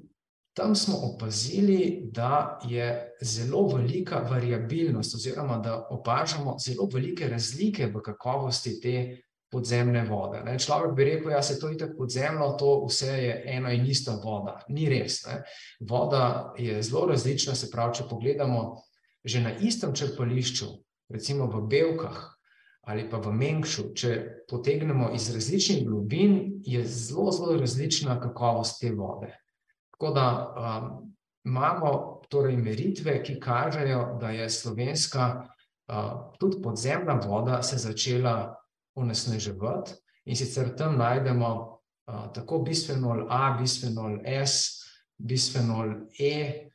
[0.55, 8.01] tam smo opazili, da je zelo velika variabilnost, oziroma da opažamo zelo velike razlike v
[8.01, 10.39] kakovosti te podzemne vode.
[10.45, 10.59] Ne.
[10.59, 13.85] Človek bi rekel, da ja, se to je tako podzemno, to vse je ena in
[13.85, 14.61] ista voda.
[14.69, 15.25] Ni res.
[15.27, 15.41] Ne.
[15.79, 18.81] Voda je zelo različna, se pravi, če pogledamo
[19.25, 20.67] že na istem črpališču,
[21.09, 22.19] recimo v Belkah.
[22.85, 24.11] Ali pa v Mengšu, če
[24.45, 29.31] potegnemo iz različnih globin, je zelo, zelo različna kakovost te vode.
[29.95, 30.27] Tako da
[30.57, 35.47] um, imamo torej meritve, ki kažejo, da je slovenska,
[35.87, 38.55] uh, tudi podzemna voda, se začela
[38.95, 39.93] onesnaževati,
[40.25, 44.83] in sicer tam najdemo uh, tako bisfenol A, bisfenol S,
[45.17, 46.67] bisfenol E,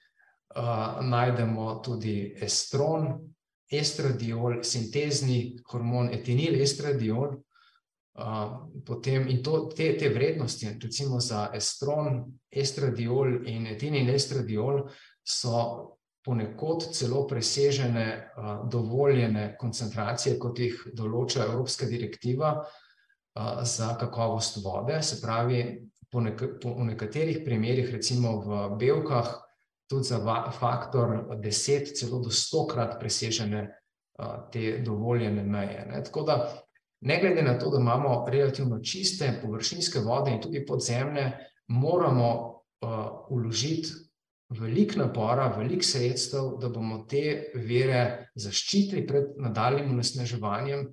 [0.57, 3.19] uh, najdemo tudi estron,
[3.71, 7.37] estradiol, sintezni hormon etinil estradiol
[8.87, 14.85] potem in to, te, te vrednosti, recimo za estron, estradiol in etinil estradiol,
[15.25, 18.07] so ponekod celo presežene
[18.37, 25.01] uh, dovoljene koncentracije, kot jih določa Evropska direktiva uh, za kakovost vode.
[25.03, 25.63] Se pravi,
[26.11, 29.33] po, nek po v nekaterih primerjih, recimo v belkah,
[29.91, 30.21] tudi za
[30.55, 35.87] faktor 10, celo do 100 krat presežene uh, te dovoljene meje.
[35.89, 36.05] Ne?
[36.05, 36.37] Tako da
[37.01, 43.31] ne glede na to, da imamo relativno čiste površinske vode in tudi podzemne, moramo uh,
[44.51, 50.89] veliko napora, veliko sredstev, da bomo te vere zaščitili pred nadaljnim onesnaževanjem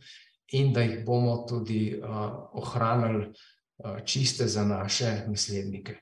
[0.52, 2.08] in da jih bomo tudi uh,
[2.54, 5.98] ohranili uh, čiste za naše naslednike.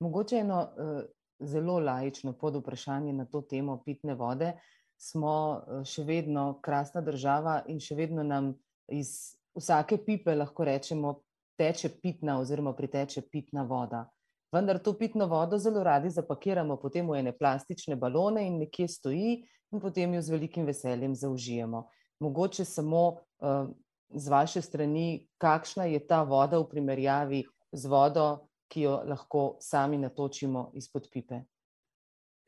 [0.00, 1.00] Mogoče eno uh,
[1.40, 4.52] zelo lajično pod vprašanje na to temo pitne vode.
[4.98, 8.56] Smo še vedno krasna država in še vedno nam
[8.88, 11.20] iz vsake pipe lahko rečemo,
[11.58, 14.06] teče pitna oziroma priteče pitna voda.
[14.52, 19.42] Vendar to pitno vodo zelo radi zapakiramo potem v ene plastične balone in nekje stoji,
[19.72, 21.84] in potem jo z velikim veseljem zaužijemo.
[22.20, 23.68] Mogoče samo uh,
[24.08, 29.98] z vaše strani, kakšna je ta voda v primerjavi z vodo, ki jo lahko sami
[29.98, 31.42] natočimo izpod pipe.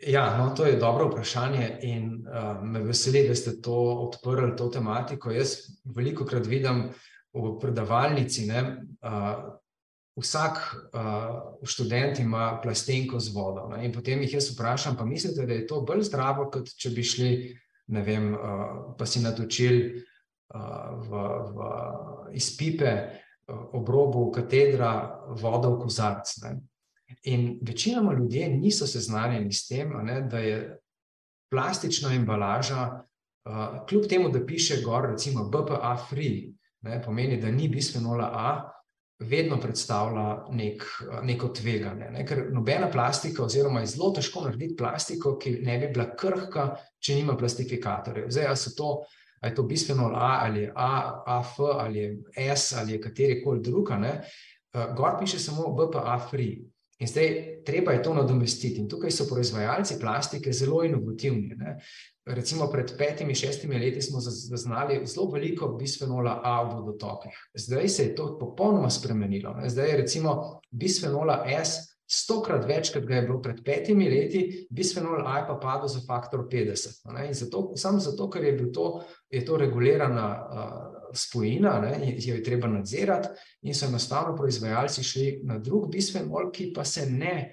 [0.07, 4.69] Ja, no, to je dobro vprašanje in uh, me veseli, da ste to odprli, to
[4.69, 5.31] tematiko.
[5.31, 6.87] Jaz veliko krat vidim
[7.33, 9.43] v predavalnici, da uh,
[10.17, 13.69] vsak uh, študent ima plastenko z vodo.
[13.69, 16.95] Ne, in potem jih jaz vprašam, pa mislite, da je to bolj zdravo, kot če
[16.97, 17.33] bi šli,
[17.93, 21.71] ne vem, uh, pa si natočili uh, v, v,
[22.40, 24.94] iz pipe uh, ob robu katedra
[25.37, 26.37] vodo v kozarc.
[26.46, 26.57] Ne.
[27.23, 30.79] In večinoma ljudje niso seznanjeni s tem, ne, da je
[31.50, 37.69] plastična embalaža, uh, kljub temu, da piše gor, recimo BPA free, ne, pomeni, da ni
[37.69, 38.52] bisfenola A,
[39.21, 40.85] vedno predstavlja nek,
[41.23, 42.11] neko tveganje.
[42.11, 46.71] Ne, ker nobena plastika, oziroma je zelo težko narediti plastiko, ki ne bi bila krhka,
[46.98, 48.31] če nima plastifikatorjev.
[48.31, 48.92] Zdaj, ali so to.
[49.40, 53.96] A je to bisfenol A ali A, AF ali S ali kateri koli druga,
[54.96, 56.58] gor piše samo BPA free.
[57.01, 58.81] In zdaj treba je to nadomestiti.
[58.81, 61.57] In tukaj so proizvajalci plastike zelo inovativni.
[61.57, 61.79] Ne.
[62.27, 67.38] Recimo pred petimi, šestimi leti smo zaznali zelo veliko bisfenola A v vodotokih.
[67.55, 69.55] Zdaj se je to popolnoma spremenilo.
[69.55, 69.69] Ne.
[69.69, 75.23] Zdaj je recimo bisfenola S stokrat več, kot ga je bilo pred petimi leti, bisfenol
[75.23, 77.05] A je pa padel za faktor 50.
[77.15, 77.29] Ne.
[77.31, 78.87] In zato, samo zato, ker je, to,
[79.31, 83.29] je to regulirana uh, spojina, ne, jo je treba nadzirati,
[83.63, 87.52] in so enostavno proizvajalci šli na drug bisfenol, ki pa se ne,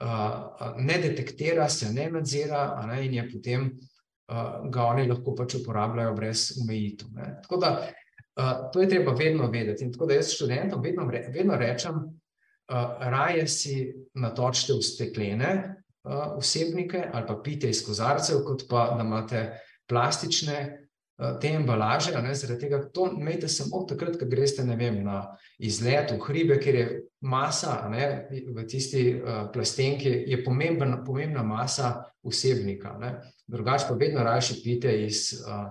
[0.00, 5.58] uh, ne detektira, se ne nadzira, ne, in je potem uh, ga oni lahko pač
[5.60, 7.08] uporabljajo brez omejitev.
[7.42, 9.84] Tako da uh, to je treba vedno vedeti.
[9.84, 13.76] In tako da jaz študentom vedno, vedno rečem, uh, raje si
[14.14, 19.44] natočite v steklene uh, vsebnike ali pa pite iz kozarcev, kot pa da imate
[19.88, 20.83] plastične
[21.14, 25.20] te embalaže, ne, zaradi tega, to imejte samo takrat, ko greste vem, na
[25.62, 26.86] izlet v hribe, ker je
[27.22, 31.94] masa ne, v tisti uh, plastenki, je pomemben, pomembna masa
[32.24, 32.96] vsebnika.
[32.98, 33.14] Ne.
[33.46, 35.70] Drugač pa vedno raje pite iz, uh,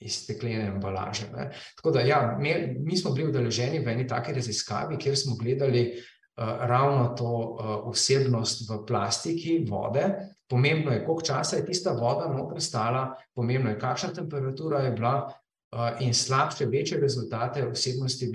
[0.00, 1.28] iz steklene embalaže.
[1.34, 1.50] Ne.
[1.76, 5.90] Tako da, ja, mi, mi smo bili udeleženi v eni taki raziskavi, kjer smo gledali
[5.92, 10.08] uh, ravno to uh, vsebnost v plastiki vode,
[10.50, 15.14] Pomembno je, koliko časa je tista voda noter stala, pomembno je, kakšna temperatura je bila
[15.26, 18.30] uh, in slabše, večje rezultate vsebnosti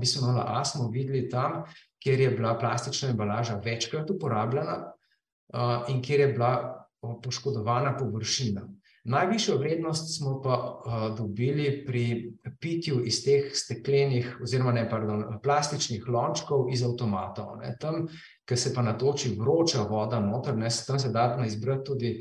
[0.00, 1.64] bisfenola A smo videli tam,
[2.02, 6.86] kjer je bila plastična embalaža večkrat uporabljena uh, in kjer je bila
[7.22, 8.62] poškodovana površina.
[9.04, 10.54] Najvišjo vrednost smo pa
[10.86, 17.56] uh, dobili pri pitju iz teh steklenih, oziroma ne, pardon, plastičnih lončkov iz avtomatov.
[17.62, 17.74] Ne.
[17.80, 18.06] Tam,
[18.48, 22.12] ker se pa natoči vroča voda noter, ne, tam se da izbrati tudi,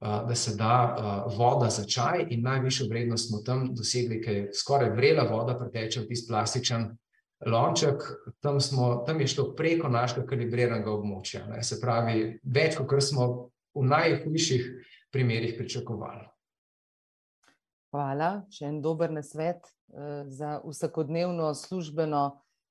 [0.00, 4.36] uh, da se da uh, voda za čaj in najvišjo vrednost smo tam dosegli, ker
[4.36, 6.90] je skoraj vrela voda preteče v tisti plastičen
[7.46, 8.02] lonček,
[8.40, 11.46] tam, smo, tam je šlo preko našega kalibriranega območja.
[11.48, 11.62] Ne.
[11.62, 13.30] Se pravi, več, kot smo
[13.74, 14.68] v najhujših
[15.12, 16.31] primerih pričakovali.
[17.92, 18.46] Hvala.
[18.48, 22.22] Še en dober nasvet uh, za vsakodnevno službeno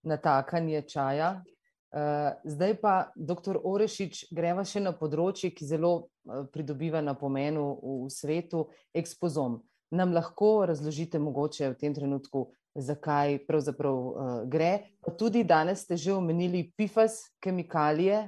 [0.01, 1.43] natakanje čaja.
[1.91, 7.67] Uh, zdaj pa, doktor Orešič, greva še na področje, ki zelo uh, pridobiva na pomenu
[7.77, 8.65] v, svetu,
[8.97, 9.59] ekspozom.
[9.93, 14.73] Nam lahko razložite mogoče v tem trenutku, zakaj pravzaprav gre.
[15.03, 18.23] Pa tudi danes ste že omenili PFAS kemikalije,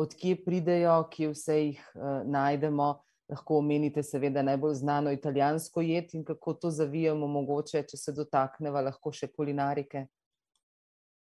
[0.00, 1.82] odkje pridejo, kje vse jih
[2.24, 2.94] najdemo
[3.28, 8.84] lahko omenite, seveda, najbolj znano italijansko jed in kako to zavijamo, mogoče, če se dotaknemo,
[8.86, 10.06] lahko še kulinarike.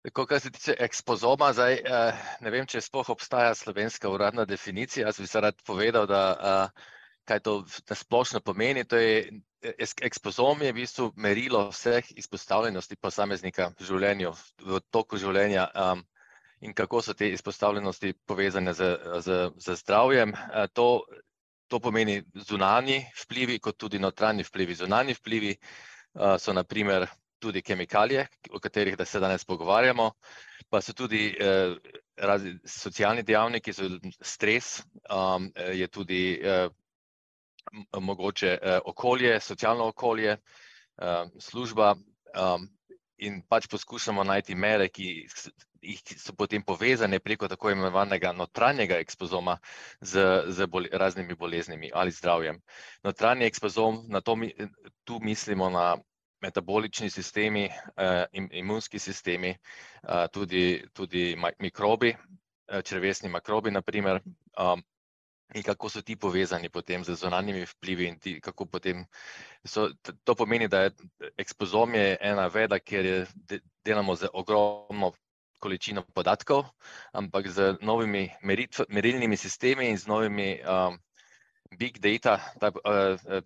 [0.04, 5.08] Tako, kar se tiče ekspozoma, zdaj, eh, ne vem, če sploh obstaja slovenska uradna definicija.
[5.08, 6.82] Jaz bi se rad povedal, da eh,
[7.26, 7.54] kaj to
[7.96, 8.84] splošno pomeni.
[8.84, 9.32] To je,
[10.02, 15.70] ekspozom je v bistvu merilo vseh izpostavljenosti posameznika v življenju, v toku življenja
[16.64, 18.91] in kako so te izpostavljenosti povezane z,
[19.24, 20.36] z, z zdravjem.
[20.76, 21.06] To
[21.68, 24.76] To pomeni zunanji vplivi, kot tudi notranji vplivi.
[24.76, 27.07] Zunanji vplivi uh, so naprimer
[27.39, 30.11] tudi kemikalije, o katerih se danes pogovarjamo,
[30.70, 31.76] pa so tudi uh,
[32.18, 33.89] razni socialni dejavniki, so
[34.22, 36.72] stres, um, je tudi uh,
[38.01, 42.70] mogoče uh, okolje, socialno okolje, uh, služba um,
[43.18, 45.28] in pač poskušamo najti mere, ki
[46.18, 49.57] so potem povezane preko tako imenovanega notranjega ekspozoma
[50.01, 52.61] z, z bol, raznimi boleznimi ali zdravjem.
[53.03, 54.53] Notranji ekspozom, na to mi,
[55.03, 55.97] tu mislimo na
[56.43, 62.16] metabolični sistemi, eh, imunski sistemi, eh, tudi, tudi mikrobi,
[62.68, 64.22] eh, črvesni mikrobi, naprimer,
[64.59, 64.84] um,
[65.54, 69.06] in kako so ti povezani potem z zunanjimi vplivi in ti, kako potem
[69.66, 69.89] so,
[70.24, 70.91] to pomeni, da je
[71.38, 73.28] ekspozom je ena veda, kjer je,
[73.86, 75.12] delamo z ogromno
[75.60, 76.66] količino podatkov,
[77.14, 80.98] ampak z novimi meritv, merilnimi sistemi in z novimi um,
[81.78, 82.74] big data, ta, uh,
[83.26, 83.41] uh,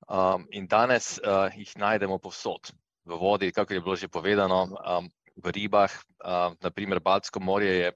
[0.09, 2.73] um, in danes uh, jih najdemo povsod.
[3.05, 5.91] V vodi, kako je bilo že povedano, um, v ribah,
[6.25, 7.93] uh, naprimer Baltsko morje je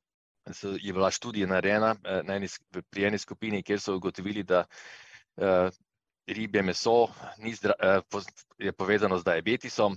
[0.80, 2.46] je bila študija narejena na eni,
[2.90, 4.64] pri eni skupini, kjer so ugotovili, da
[6.26, 7.08] ribje meso
[7.38, 7.74] ni zdra,
[8.58, 9.96] je povezano z diabetisom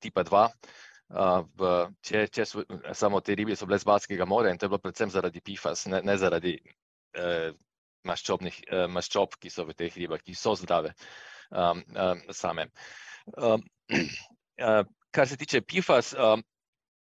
[0.00, 0.48] tipa 2.
[1.12, 1.70] V,
[2.00, 2.62] če, če so,
[2.96, 5.84] samo te ribe so bile z Balskega morja in to je bilo predvsem zaradi PFAS,
[5.92, 7.50] ne, ne zaradi eh,
[8.08, 10.94] maščobnih eh, maščob, ki so v teh ribah, ki so zdrave
[11.50, 12.70] um, um, same.
[13.36, 13.64] Um,
[14.68, 16.42] uh, kar se tiče PFAS, um,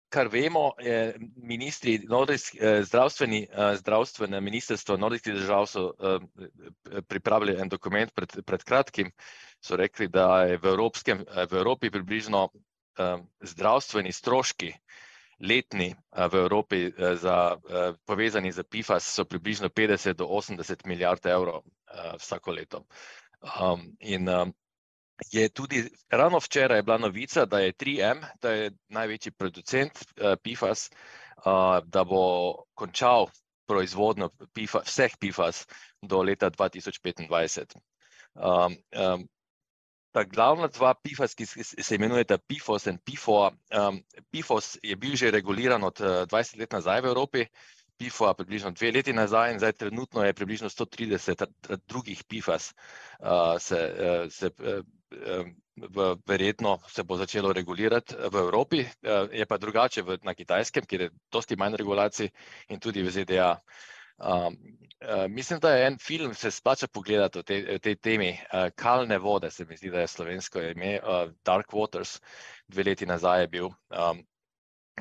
[0.09, 3.47] kar vemo, je ministri, nordijski, zdravstveni,
[3.77, 5.85] zdravstvene ministrstvo nordijskih držav so
[7.09, 9.11] pripravili en dokument pred, pred kratkim,
[9.61, 12.49] so rekli, da je v, Evropskem, v Evropi približno
[13.43, 14.73] zdravstveni stroški
[15.41, 15.95] letni
[16.31, 17.57] v Evropi za,
[18.07, 21.63] povezani z PFAS so približno 50 do 80 milijard evrov
[22.19, 22.85] vsako leto.
[24.01, 24.29] In
[25.33, 30.91] je tudi ravno včeraj bila novica, da je 3M, da je največji producent uh, PFAS,
[31.37, 33.27] uh, da bo končal
[33.67, 35.67] proizvodnjo PFAS, vseh PFAS
[36.03, 37.77] do leta 2025.
[38.35, 39.29] Um, um,
[40.13, 45.31] ta glavna dva PFAS, ki se imenujeta PFOS in PFOA, um, PFOS je bil že
[45.31, 47.47] reguliran od 20 let nazaj v Evropi,
[47.99, 51.47] PFOA približno dve leti nazaj in zdaj trenutno je približno 130
[51.87, 54.85] drugih PFAS uh, se, uh, se uh,
[55.77, 60.87] v, verjetno se bo začelo regulirati v Evropi, eh, je pa drugače v, na Kitajskem,
[60.87, 62.31] kjer je dosti manj regulacij
[62.69, 63.59] in tudi v ZDA.
[64.15, 64.55] Um,
[65.03, 69.19] uh, mislim, da je en film, se splača pogledati o tej, tej temi, uh, Kalne
[69.19, 72.21] vode, se mi zdi, da je slovensko ime, uh, Dark Waters,
[72.69, 73.67] dve leti nazaj je bil.
[73.91, 74.23] Um,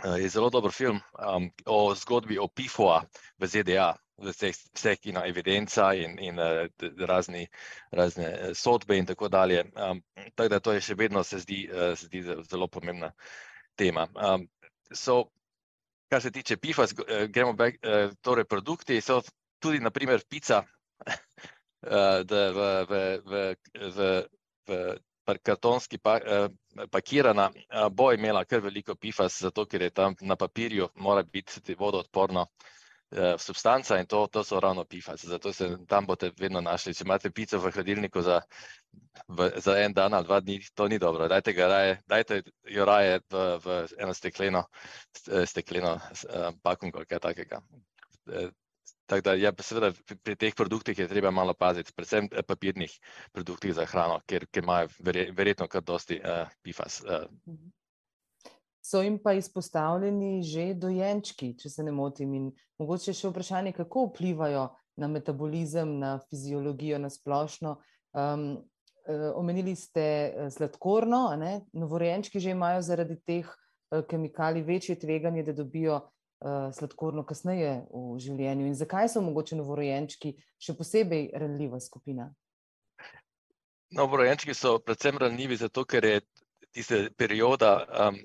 [0.01, 0.99] je zelo dober film
[1.35, 3.03] um, o zgodbi o PIFO-a
[3.37, 6.65] v ZDA, vseh, vseh ki na evidenca in, in uh,
[7.07, 7.47] razni,
[7.91, 9.63] razne eh, sodbe in tako dalje.
[9.75, 10.03] Um,
[10.35, 13.13] tako da to je še vedno se zdi, uh, se zdi zelo pomembna
[13.75, 14.07] tema.
[14.15, 14.47] Um,
[14.91, 15.29] so,
[16.09, 19.21] kar se tiče PIFA, uh, gremo back, uh, torej produkti, so
[19.59, 20.63] tudi naprimer pica,
[21.05, 22.43] uh, v,
[22.89, 23.55] v, v,
[23.95, 24.11] v,
[24.67, 24.83] v
[25.43, 27.49] kartonski pa, uh, pakirana,
[27.91, 32.47] bo imela kar veliko PIFAS, zato ker je tam na papirju, mora biti vodoodporno.
[33.15, 35.25] Eh, substanca in to, to so ravno PFAS.
[35.25, 36.93] Zato se tam boste vedno našli.
[36.93, 38.39] Če imate pico v hladilniku za,
[39.27, 41.27] v, za en dan ali dva dni, to ni dobro.
[41.29, 44.63] Dajte, raje, dajte jo raje v, v eno stekleno,
[45.29, 47.61] eh, stekleno uh, pakungo ali kaj takega.
[49.07, 49.91] Da, ja, seveda,
[50.23, 52.91] pri teh produktih je treba malo paziti, predvsem papirnih
[53.35, 54.87] produktih za hrano, ker, ker imajo
[55.35, 57.01] verjetno kar dosti uh, PFAS.
[57.03, 57.27] Uh.
[58.83, 62.33] So jim pa izpostavljeni že dojenčki, če se ne motim.
[62.35, 62.49] In
[62.79, 67.77] mogoče še vprašanje, kako vplivajo na metabolizem, na fiziologijo, na splošno.
[68.13, 68.63] Um,
[69.35, 71.33] omenili ste eh, sladkorno,
[71.73, 73.49] novorojenčki že imajo zaradi teh
[74.09, 75.99] kemikalij večje tveganje, da dobijo
[76.75, 78.67] sladkorno kasneje v življenju.
[78.67, 82.27] In zakaj so mogoče novorojenčki še posebej ranljiva skupina?
[83.93, 86.21] Novorojenčki so predvsem ranljivi zato, ker je
[86.73, 87.75] tiste perioda
[88.07, 88.17] um,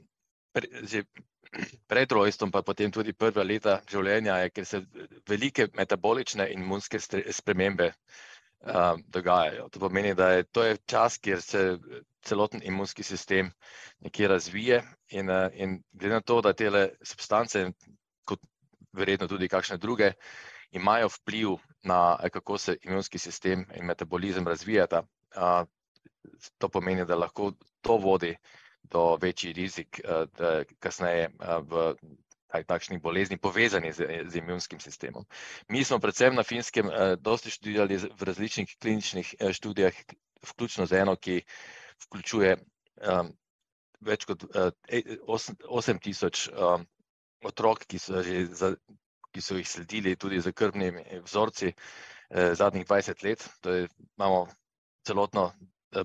[0.82, 1.04] že
[1.90, 4.82] pred rojstvom, pa potem tudi prva leta življenja, je, ker se
[5.28, 9.68] velike metabolične in imunske spremembe um, dogajajo.
[9.72, 11.62] To pomeni, da je to je čas, kjer se
[12.24, 13.52] celoten imunski sistem
[14.04, 16.70] nekje razvije in, uh, in glede na to, da te
[17.02, 17.68] substance,
[18.98, 20.12] verjetno tudi kakšne druge,
[20.70, 25.02] imajo vpliv na kako se imunski sistem in metabolizem razvijata,
[26.58, 28.36] to pomeni, da lahko to vodi
[28.82, 31.94] do večji rizik, eh, da kasneje eh, v
[32.66, 35.26] takšnih bolezni povezani z, z imunskim sistemom.
[35.68, 39.92] Mi smo predvsem na finskem eh, dosti študirali v različnih kliničnih študijah,
[40.52, 41.42] vključno z eno, ki
[42.06, 43.32] vključuje um,
[44.00, 44.70] več kot uh,
[45.26, 46.84] 8 tisoč um,
[47.44, 48.74] otrok, ki so, za,
[49.32, 53.48] ki so jih sledili tudi za krvnimi vzorci uh, zadnjih 20 let.
[53.60, 54.46] To je, imamo
[55.06, 55.52] celotno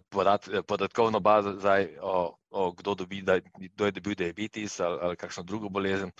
[0.09, 5.15] podat, podatkovno bazo zdaj o o, kdo, dobi, da, kdo je dobil diabetes ali, ali
[5.17, 6.11] kakšno drugo bolezen.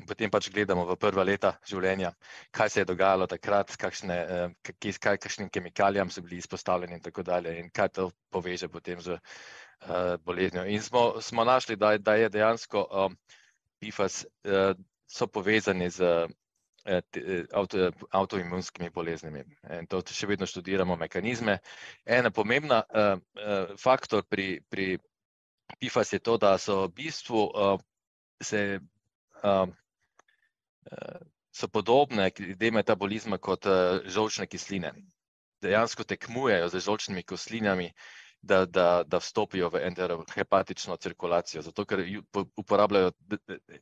[0.00, 2.12] In potem pač gledamo v prva leta življenja,
[2.50, 7.22] kaj se je dogajalo takrat, kakšne, eh, kaj, kakšnim kemikalijam so bili izpostavljeni in tako
[7.22, 10.64] dalje, in kaj to poveže potem z uh, boleznijo.
[10.64, 13.16] In smo, smo našli, da, da je dejansko um,
[13.82, 14.72] PFAS uh,
[15.06, 16.28] so povezani z.
[17.54, 19.44] Auto, avtoimunskimi boleznimi.
[19.70, 21.60] In to še vedno študiramo mehanizme.
[22.02, 24.96] En pomemben uh, uh, faktor pri, pri
[25.78, 27.78] PFAS je to, da so v bistvu uh,
[28.42, 28.80] se,
[29.46, 29.70] um,
[31.52, 34.92] so podobne glede metabolizma kot uh, žolčne kisline.
[35.62, 37.92] Dejansko tekmujejo z žolčnimi kislinami,
[38.42, 42.02] da, da, da vstopijo v enterohepatično cirkulacijo, zato ker
[42.56, 43.12] uporabljajo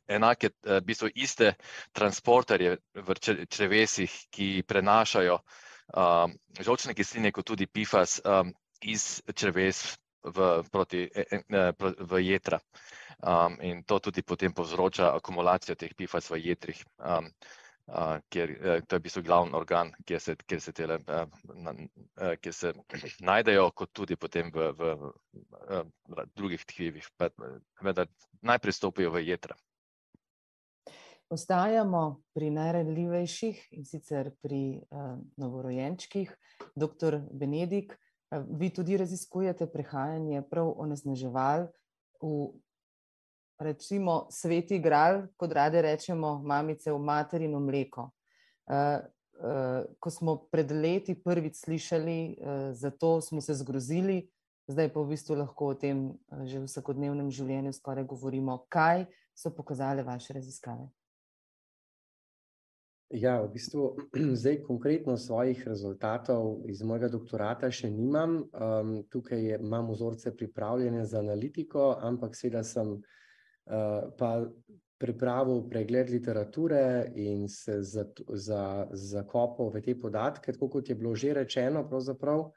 [0.07, 1.53] enake, v bistvu iste
[1.97, 3.15] transporterje v
[3.49, 5.39] črevesih, ki prenašajo
[5.97, 12.61] um, žolčne kisline, kot tudi PFAS um, iz čreves v, proti, e, e, v jedra.
[13.21, 16.85] Um, in to tudi potem povzroča akumulacijo teh PFAS v jedrih.
[16.97, 17.29] Um,
[18.29, 21.25] kjer, eh, to je v bistvu glavni organ, kjer se, kjer se, tele, eh,
[22.21, 22.73] eh, kjer se
[23.31, 24.93] najdejo, kot tudi potem v, v,
[26.07, 27.09] v drugih tkivih,
[27.81, 28.07] vendar
[28.41, 29.57] najprej stopijo v jedra.
[31.31, 36.33] Ostajamo pri najranljivejših in sicer pri uh, novorojenčkih.
[36.75, 41.69] Doktor Benedik, uh, vi tudi raziskujete prehajanje prav onesnaževal
[42.19, 42.51] v
[43.61, 48.09] recimo sveti gral, kot rade rečemo, mamice v materino mleko.
[48.65, 48.75] Uh,
[49.41, 54.29] uh, ko smo pred leti prvič slišali, uh, zato smo se zgrozili,
[54.67, 56.13] zdaj pa v bistvu lahko o tem
[56.45, 58.65] že v vsakodnevnem življenju skoraj govorimo.
[58.69, 59.05] Kaj
[59.35, 60.89] so pokazale vaše raziskave?
[63.11, 63.97] Ja, v bistvu
[64.39, 68.47] zdaj konkretno svojih rezultatov iz mojega doktorata še nimam.
[68.55, 73.20] Um, tukaj je, imam vzorce pripravljene za analitiko, ampak seveda sem uh, Eh,
[73.65, 74.29] pa
[75.01, 77.79] pripravil pregled literature in se
[78.93, 82.51] zakopal v te podatke, tako kot je bilo že rečeno, pravzaprav.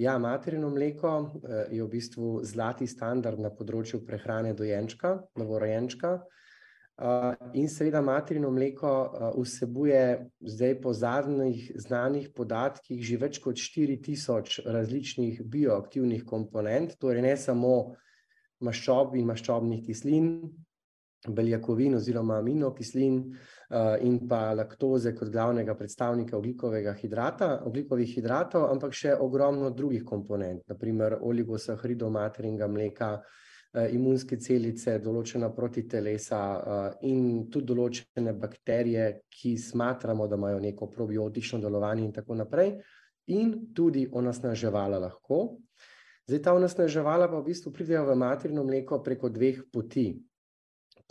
[0.00, 6.20] Ja, materino mleko eh, je v bistvu zlati standard na področju prehrane dojenčka, novorojenčka.
[7.02, 13.56] Uh, in seveda materino mleko uh, vsebuje zdaj po zadnjih znanih podatkih že več kot
[13.56, 17.72] 4000 različnih bioaktivnih komponent, torej ne samo
[18.62, 20.28] maščob in maščobnih kislin,
[21.28, 28.96] beljakovin oziroma aminokislin uh, in pa laktoze kot glavnega predstavnika oglikovega hidrata, oglikovih hidratov, ampak
[28.96, 37.46] še ogromno drugih komponent, naprimer oligosahridov, materinga, mleka, uh, imunske celice, določena protitelesa uh, in
[37.50, 42.74] tudi določene bakterije, ki smatramo, da imajo neko probiotično delovanje in tako naprej,
[43.30, 45.44] in tudi onasnaževala lahko.
[46.26, 50.12] Zdaj, ta onesnaževala pa v bistvu pridejo v materino mleko preko dveh poti.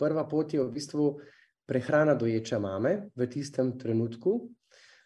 [0.00, 1.20] Prva pot je v bistvu
[1.68, 4.48] prehrana doječe mame v tistem trenutku,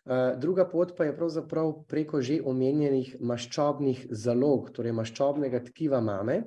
[0.06, 6.42] eh, druga pot pa je pravzaprav preko že omenjenih maščobnih zalog, torej maščobnega tkiva mame.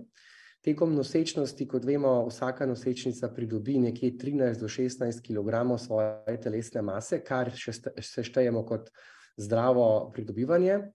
[0.63, 7.23] Tekom nosečnosti, kot vemo, vsaka nosečnica pridobi nekje 13 do 16 kg svoje telesne mase,
[7.23, 8.89] kar se štejemo kot
[9.37, 10.91] zdravo pridobivanje.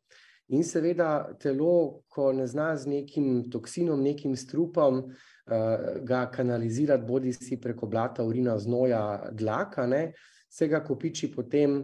[0.52, 5.14] In seveda telo, ko ne zna z nekim toksinom, nekim strupom uh,
[6.04, 10.10] ga kanalizirati, bodi si preko blata, urina, znoja, dlaka, ne,
[10.50, 11.80] se ga kopiči potem,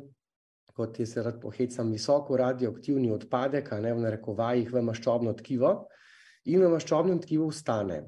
[0.76, 5.74] kot je se rad pohecam, visoko radioaktivni odpadek, ne v narekovajih, v maščobno tkivo
[6.52, 8.02] in v maščobnem tkivu ustane.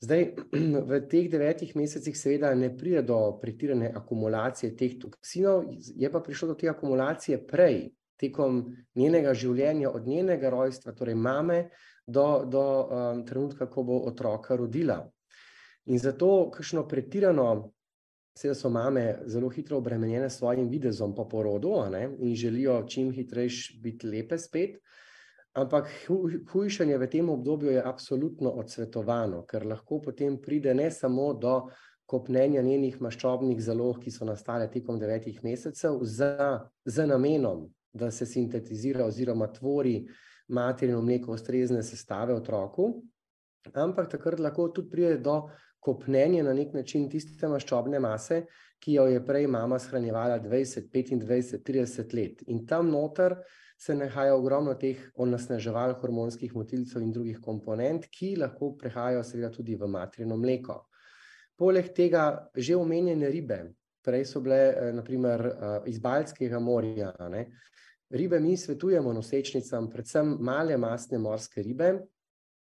[0.00, 0.26] Zdaj,
[0.90, 6.52] v teh devetih mesecih seveda ne pride do pretirane akumulacije teh toksinov, je pa prišlo
[6.52, 7.90] do te akumulacije prej,
[8.20, 8.62] tekom
[8.94, 11.62] njenega življenja, od njenega rojstva, torej mame,
[12.06, 15.00] do, do um, trenutka, ko bo otroka rodila.
[15.90, 17.72] In zato, kakšno pretirano,
[18.36, 23.12] seveda so mame zelo hitro obremenjene s svojim videzom po porodu ne, in želijo čim
[23.12, 24.78] hitrejš biti lepe spet.
[25.52, 25.88] Ampak
[26.52, 31.56] hujšanje v tem obdobju je absolutno odsvetovano, ker lahko potem pride ne samo do
[32.06, 38.26] kopnenja njenih maščobnih zalog, ki so nastale tekom devetih mesecev, za, za namenom da se
[38.26, 40.06] sintetizira oziroma tvori
[40.48, 42.90] materino mleko ustrezne sestave otroku,
[43.74, 45.42] ampak takrat lahko tudi pride do
[45.80, 48.44] kopnenja na nek način tiste maščobne mase,
[48.80, 52.42] ki jo je prej mama shranjevala 20, 25, 30 let.
[52.46, 53.36] In tam noter
[53.80, 59.76] se nahaja ogromno teh onasneževal, hormonskih motilcev in drugih komponent, ki lahko prehajajo seveda tudi
[59.76, 60.82] v materino mleko.
[61.56, 63.60] Poleg tega že omenjene ribe,
[64.04, 67.46] prej so bile eh, naprimer eh, iz Baljskega morja, ne,
[68.10, 71.92] Ribe mi svetujemo nosečnicam, predvsem male masne morske ribe,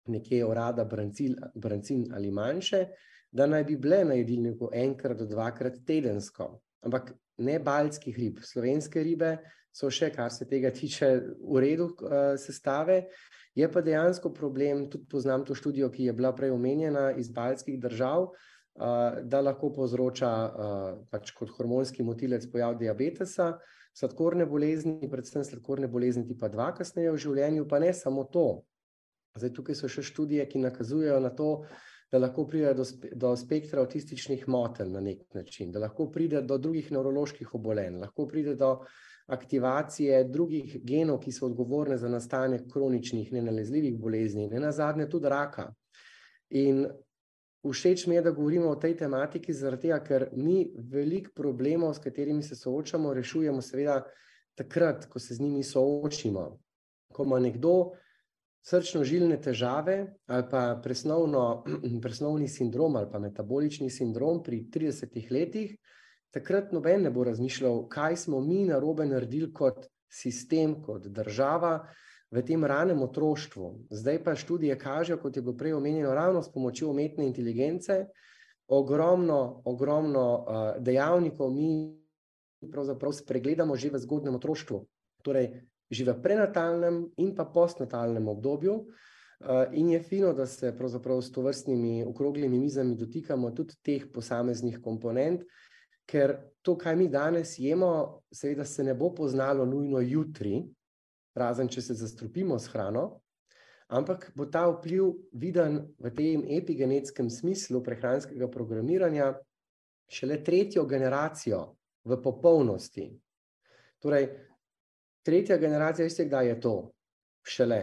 [0.07, 2.85] nekje orada, brancin, brancin ali manjše,
[3.31, 6.47] da naj bi bile na jedilniku enkrat do dvakrat tedensko.
[6.85, 9.35] Ampak ne baljskih rib, slovenske ribe
[9.75, 11.11] so še, kar se tega tiče,
[11.43, 13.01] v redu uh, sestave.
[13.55, 17.81] Je pa dejansko problem, tudi poznam to študijo, ki je bila prej omenjena iz baljskih
[17.83, 20.81] držav, uh, da lahko povzroča uh,
[21.11, 23.57] pač kot hormonski motilec pojav diabetesa
[23.97, 28.63] sladkorne bolezni, predvsem sladkorne bolezni tipa 2, kasneje v življenju, pa ne samo to.
[29.37, 31.49] Zdaj, tukaj so še študije, ki nakazujejo na to,
[32.13, 36.43] da lahko pride do, spe, do spektra avtističnih motenj na nek način, da lahko pride
[36.45, 38.75] do drugih nevroloških obolenj, lahko pride do
[39.33, 45.71] aktivacije drugih genov, ki so odgovorne za nastanek kroničnih, nenalezljivih bolezni, ne nazadnje tudi raka.
[46.49, 46.85] In
[47.71, 52.03] všeč mi je, da govorimo o tej tematiki, zaradi tega, ker mi veliko problemov, s
[52.03, 54.01] katerimi se soočamo, rešujemo seveda
[54.59, 56.59] takrat, ko se z njimi soočimo.
[57.13, 57.93] Ko ima nekdo
[58.63, 59.97] srčno-žilne težave
[60.27, 61.63] ali pa presnovno,
[62.03, 65.75] presnovni sindrom ali pa metabolični sindrom pri 30 letih,
[66.33, 71.87] takrat noben ne bo razmišljal, kaj smo mi narobe naredili kot sistem, kot država
[72.33, 73.93] v tem ranem otroštvu.
[73.93, 78.07] Zdaj pa študije kažejo, kot je bilo prej omenjeno, ravno s pomočjo umetne inteligence,
[78.67, 80.45] ogromno, ogromno uh,
[80.81, 81.93] dejavnikov mi
[82.71, 84.81] pravzaprav spregledamo že v zgodnem otroštvu.
[85.21, 85.61] Torej,
[85.91, 88.73] že v prenatalnem in pa postnatalnem obdobju.
[89.43, 94.79] Uh, in je fino, da se pravzaprav s tovrstnimi okroglimi mizami dotikamo tudi teh posameznih
[94.81, 95.43] komponent,
[96.07, 100.63] ker to, kaj mi danes jemo, seveda se ne bo poznalo nujno jutri,
[101.35, 103.21] razen če se zastrupimo s hrano,
[103.93, 109.33] ampak bo ta vpliv viden v tem epigenetskem smislu prehranskega programiranja
[110.09, 111.61] šele tretjo generacijo
[112.05, 113.07] v popolnosti.
[114.03, 114.27] Torej,
[115.23, 116.75] tretja generacija, veste, kdaj je to?
[117.43, 117.79] Šele.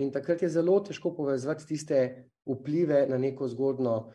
[0.00, 1.98] In takrat je zelo težko povezati tiste
[2.48, 4.14] vplive na neko zgodno uh,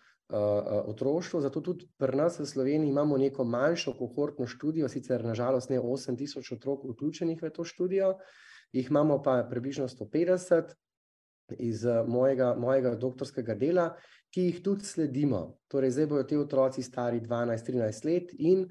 [0.90, 1.42] otroštvo.
[1.42, 6.56] Zato tudi pri nas v Sloveniji imamo neko manjšo kohortno študijo, sicer nažalost ne 8000
[6.56, 8.16] otrok vključenih v to študijo,
[8.72, 10.74] jih imamo pa približno 150
[11.60, 13.88] iz mojega, mojega doktorskega dela,
[14.34, 15.58] ki jih tudi sledimo.
[15.72, 18.68] Torej, zdaj bodo ti otroci stari 12-13 let in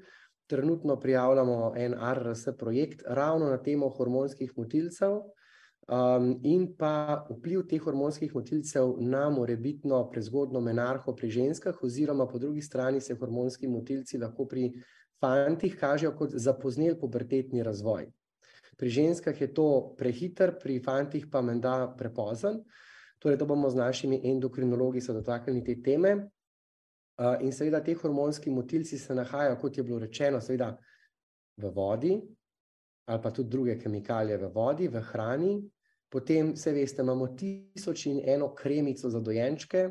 [0.47, 5.21] trenutno prijavljamo en RRS projekt ravno na temo hormonskih motilcev,
[5.87, 12.41] Um, in pa vpliv teh hormonskih motilcev na morebitno prezgodno menarho pri ženskah, oziroma po
[12.43, 14.65] drugi strani se hormonski motilci lahko pri
[15.23, 18.09] fantih kažejo kot zapoznel pubertetni razvoj.
[18.77, 22.61] Pri ženskah je to prehiter, pri fantih pa menda prepozen.
[23.19, 26.15] Torej, to bomo z našimi endokrinologi se dotaknili te teme.
[27.17, 30.75] Uh, in seveda te hormonski motilci se nahajajo, kot je bilo rečeno, seveda
[31.57, 32.11] v vodi,
[33.09, 35.55] ali pa tudi druge kemikalije v vodi, v hrani,
[36.09, 39.89] Potem, vse veste, imamo tisoč in eno kremico za dojenčke,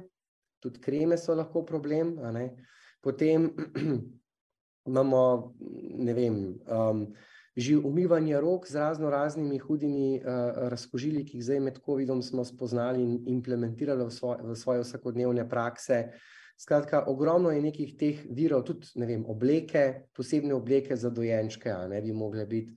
[0.60, 2.16] tudi kreme so lahko problem.
[3.00, 3.50] Potem
[4.90, 5.22] imamo,
[6.08, 6.38] ne vem,
[6.72, 7.02] um,
[7.56, 10.24] že umivanje rok z razno raznimi hudimi uh,
[10.68, 15.48] razkožili, ki jih zdaj med COVID-om smo spoznali in implementirali v, svoj, v svoje vsakodnevne
[15.48, 16.12] prakse.
[16.58, 22.00] Skratka, ogromno je nekih teh virov, tudi vem, obleke, posebne obleke za dojenčke, a ne
[22.02, 22.76] bi mogle biti.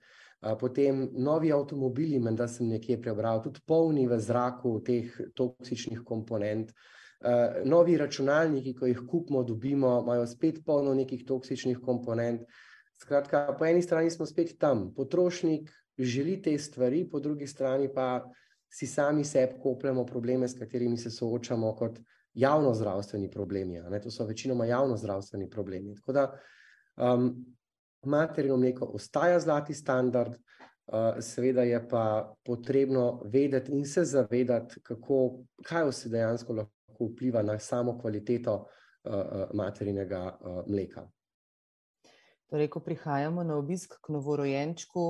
[0.60, 6.72] Potem novi avtomobili, menda sem nekje prebral, tudi polni v zraku teh toksičnih komponent.
[7.68, 12.48] Novi računalniki, ko jih kupimo, dobimo, imajo spet polno nekih toksičnih komponent.
[13.02, 18.26] Skratka, po eni strani smo spet tam, potrošnik želi te stvari, po drugi strani pa
[18.70, 22.00] si sami sebi kopljamo probleme, s katerimi se soočamo kot
[22.34, 23.82] javno zdravstveni problemi.
[24.04, 25.96] To so večinoma javno zdravstveni problemi.
[25.96, 26.40] Tako da
[26.98, 27.46] um,
[28.06, 35.40] materino mleko ostaja zlati standard, uh, seveda je pa potrebno vedeti in se zavedati, kako,
[35.64, 40.38] kaj vse dejansko lahko vpliva na samo kvaliteto uh, uh, materinega
[40.68, 41.10] mleka.
[42.50, 45.04] Torej, ko prihajamo na obisk k novorojenčku,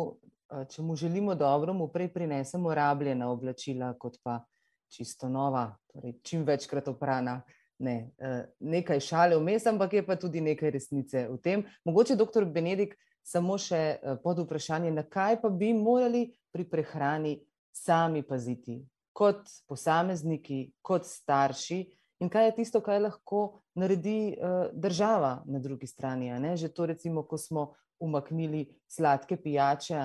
[0.69, 4.41] če mu želimo dobro, mu prej prinesemo rabljena oblačila, kot pa
[4.89, 7.41] čisto nova, torej čim večkrat oprana.
[7.79, 11.63] Ne, eh, nekaj šale vmes, ampak je pa tudi nekaj resnice v tem.
[11.87, 17.37] Mogoče, doktor Benedik, samo še eh, pod vprašanje, na kaj pa bi morali pri prehrani
[17.71, 18.81] sami paziti,
[19.15, 21.85] kot posamezniki, kot starši,
[22.19, 26.31] in kaj je tisto, kar lahko naredi eh, država na drugi strani.
[26.55, 29.95] Že to, recimo, ko smo umaknili sladke pijače,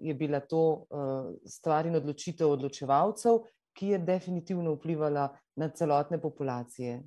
[0.00, 0.84] je bila to
[1.46, 3.38] stvar in odločitev odločevalcev,
[3.72, 7.02] ki je definitivno vplivala na celotne populacije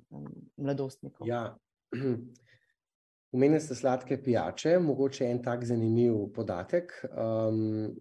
[0.56, 1.28] mladostnikov.
[1.28, 1.56] Ja.
[3.32, 6.92] Umenili ste sladke pijače, mogoče en tak zanimiv podatek.
[7.16, 7.94] Um,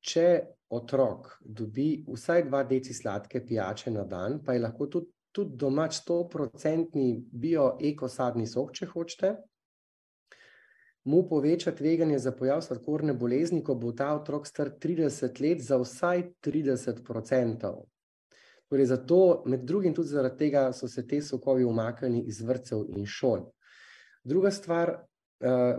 [0.00, 0.26] če
[0.68, 5.08] otrok dobi vsaj dva deci sladke pijače na dan, pa je lahko tudi,
[5.38, 9.30] tudi doma 100-odstotni bio-ekosadni sok, če hočete,
[11.08, 15.78] mu poveča tveganje za pojav sladkorne bolezni, ko bo ta otrok star 30 let, za
[15.78, 17.86] vsaj 30 odstotkov.
[18.68, 23.06] Torej, zato, med drugim, tudi zaradi tega so se te sokovi umaknili iz vrtcev in
[23.06, 23.46] šol.
[24.24, 24.92] Druga stvar,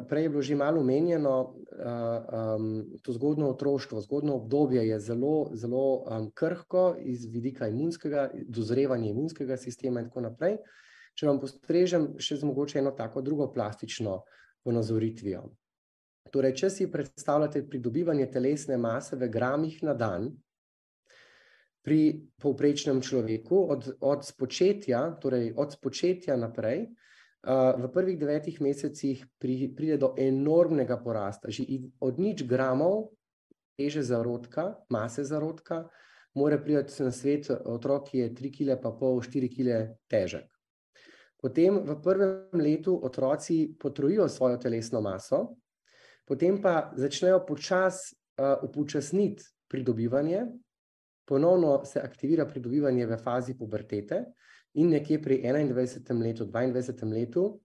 [0.09, 5.49] prej je bilo že malo omenjeno, uh, um, to zgodno otroštvo, zgodno obdobje je zelo,
[5.53, 10.57] zelo um, krhko iz vidika imunskega, dozrevanja imunskega sistema in tako naprej.
[11.19, 14.21] Če vam postrežem še z mogoče eno tako drugo plastično
[14.63, 15.49] ponazoritvijo.
[16.31, 20.29] Torej, če si predstavljate pridobivanje telesne mase v gramih na dan,
[21.81, 26.85] pri povprečnem človeku, od, od, spočetja, torej od spočetja naprej,
[27.43, 31.47] v prvih devetih mesecih pri, pride do enormnega porasta.
[31.47, 33.15] Že od nič gramov
[33.79, 35.87] teže zarodka, mase zarodka,
[36.35, 39.69] mora priti na svet otrok, ki je 3,5 kg, 4 kg
[40.11, 40.47] težek.
[41.39, 45.55] Potem v prvem letu otroci potrojijo svojo telesno maso,
[46.27, 50.43] potem pa začnejo počasi uh, upočasniti pridobivanje,
[51.23, 54.25] ponovno se aktivira pridobivanje v fazi pubertete
[54.73, 56.21] in nekje pri 21.
[56.23, 57.13] letu, 22.
[57.13, 57.59] letu,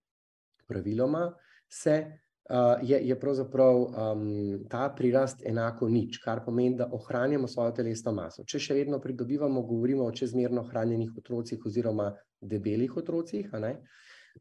[0.66, 1.34] praviloma,
[1.68, 2.04] se,
[2.50, 8.12] uh, je, je pravzaprav um, ta prirast enako nič, kar pomeni, da ohranjamo svojo telesno
[8.12, 8.44] maso.
[8.44, 13.50] Če še vedno pridobivamo, govorimo o čezmerno hranjenih otrocih oziroma debelih otrocih.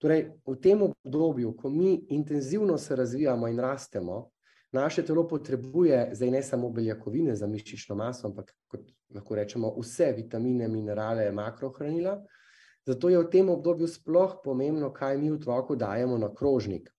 [0.02, 4.30] Torej, v tem obdobju, ko mi intenzivno se razvijamo in rastemo,
[4.74, 10.14] naše telo potrebuje zdaj ne samo beljakovine za mišično maso, ampak kot lahko rečemo vse
[10.18, 12.18] vitamine, minerale, makrohranila.
[12.88, 16.90] Zato je v tem obdobju sploh pomembno, kaj mi otroku dajemo na krožnik.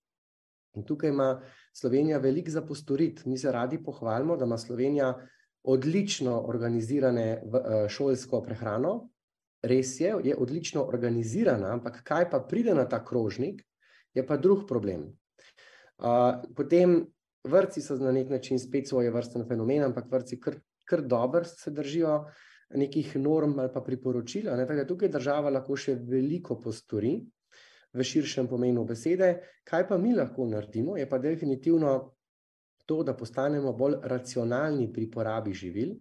[0.75, 1.41] In tukaj ima
[1.73, 3.29] Slovenija veliko za postoriti.
[3.29, 5.13] Mi se radi pohvalimo, da ima Slovenija
[5.63, 9.09] odlično organizirane eh, šolsko prehrano.
[9.63, 13.63] Res je, je odlično organizirana, ampak kaj pa pride na ta krožnik,
[14.13, 15.07] je pa drug problem.
[15.97, 17.05] Uh, potem
[17.43, 21.71] vrtci so na nek način spet svoje vrstne fenomene, ampak vrtci kar, kar dobro se
[21.71, 22.25] držijo
[22.75, 24.49] nekih norm ali pa priporočil.
[24.87, 27.17] Tukaj država lahko še veliko postori
[27.93, 29.35] v širšem pomenu besede.
[29.63, 32.15] Kaj pa mi lahko naredimo, je pa definitivno
[32.85, 35.95] to, da postanemo bolj racionalni pri porabi živil,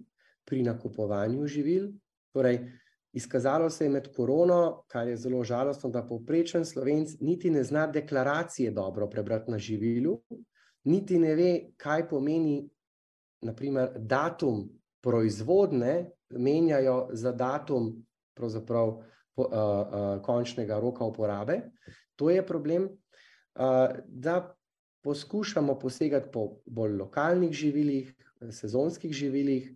[0.44, 1.92] pri nakupovanju živil.
[2.34, 2.58] Torej,
[3.14, 7.86] izkazalo se je med korono, kar je zelo žalostno, da povprečen slovenc niti ne zna
[7.86, 10.18] deklaracije dobro prebrati na živilu,
[10.84, 12.64] niti ne ve, kaj pomeni
[13.44, 14.66] naprimer, datum
[15.04, 18.53] proizvodne, menjajo za datum po, uh,
[19.37, 21.61] uh, končnega roka uporabe.
[22.16, 22.91] To je problem, uh,
[24.07, 24.55] da
[25.05, 28.14] poskušamo posegati po bolj lokalnih živilih,
[28.51, 29.72] sezonskih živilih.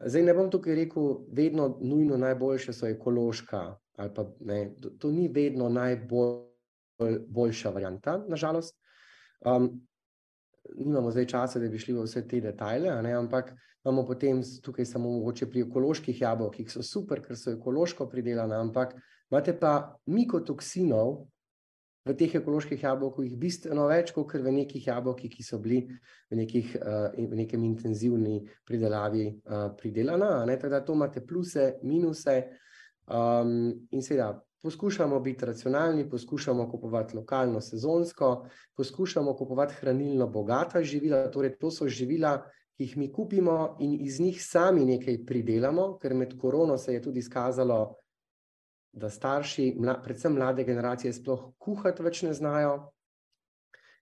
[0.00, 4.08] Zdaj ne bom tukaj rekel, vedno nujno najboljše so ekološka, pa
[4.40, 8.78] ne, to, to ni vedno najboljša varianta, nažalost.
[9.40, 9.86] Um,
[10.78, 13.52] nimamo zdaj časa, da bi šli v vse te detajle, ampak
[13.84, 18.56] imamo potem tukaj samo mogoče pri ekoloških jabolkih, ki so super, ker so ekološko pridelane,
[18.56, 18.94] ampak
[19.30, 21.26] imate pa mikotoksinov
[22.02, 26.74] v teh ekoloških jabolkih bistveno več, kot v nekih jabolkih, ki so bili v, nekih,
[26.80, 30.42] uh, v nekem intenzivni pridelavi uh, pridelana.
[30.50, 32.38] Tako da to imate pluse, minuse
[33.06, 34.32] um, in seveda
[34.62, 38.46] poskušamo biti racionalni, poskušamo kupovati lokalno, sezonsko,
[38.76, 41.30] poskušamo kupovati hranilno bogata živila.
[41.30, 42.36] Torej, to so živila,
[42.76, 47.02] ki jih mi kupimo in iz njih sami nekaj pridelamo, ker med korono se je
[47.02, 47.94] tudi izkazalo,
[48.92, 52.92] da starši, predvsem mlade generacije, sploh kuhati več ne znajo.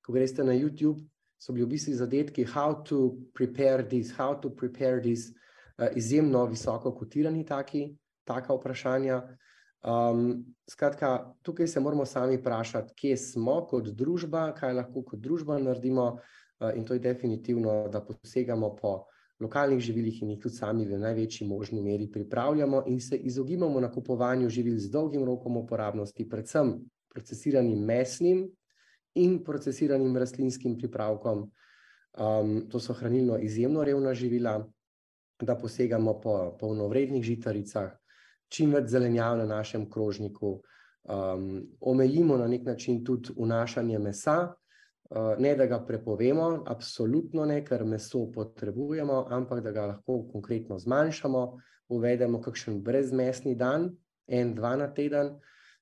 [0.07, 1.07] Ko greste na YouTube,
[1.39, 5.31] so bili v bistvu zadetki, how to prepare this, how to prepare this,
[5.79, 7.95] uh, izjemno visoko kotirani taki,
[8.25, 9.23] taka vprašanja.
[9.81, 15.57] Um, skratka, tukaj se moramo sami vprašati, kje smo kot družba, kaj lahko kot družba
[15.59, 16.05] naredimo,
[16.61, 19.07] uh, in to je definitivno, da posegamo po
[19.41, 24.49] lokalnih živilih in jih tudi sami v največji možni meri pripravljamo in se izogibamo nakupovanju
[24.49, 26.74] živil z dolgim rokom uporabnosti, predvsem
[27.09, 28.45] procesiranim mesnim
[29.14, 31.51] in procesiranim rastlinskim pripravkom.
[32.18, 34.68] Um, to so hranilno izjemno revna živila,
[35.41, 38.00] da posegamo po polnovrednih žitaricah,
[38.51, 40.59] čim več zelenjav na našem krožniku,
[41.09, 47.63] um, omejimo na nek način tudi vnašanje mesa, uh, ne da ga prepovemo, absolutno ne,
[47.65, 51.45] ker meso potrebujemo, ampak da ga lahko konkretno zmanjšamo,
[51.89, 53.91] uvedemo kakšen brezmesni dan,
[54.29, 55.39] en, dva na teden.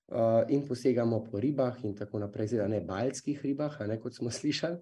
[0.08, 4.30] Uh, in posegamo po ribah, in tako naprej, zdaj ne baljskih ribah, ne kot smo
[4.38, 4.78] slišali.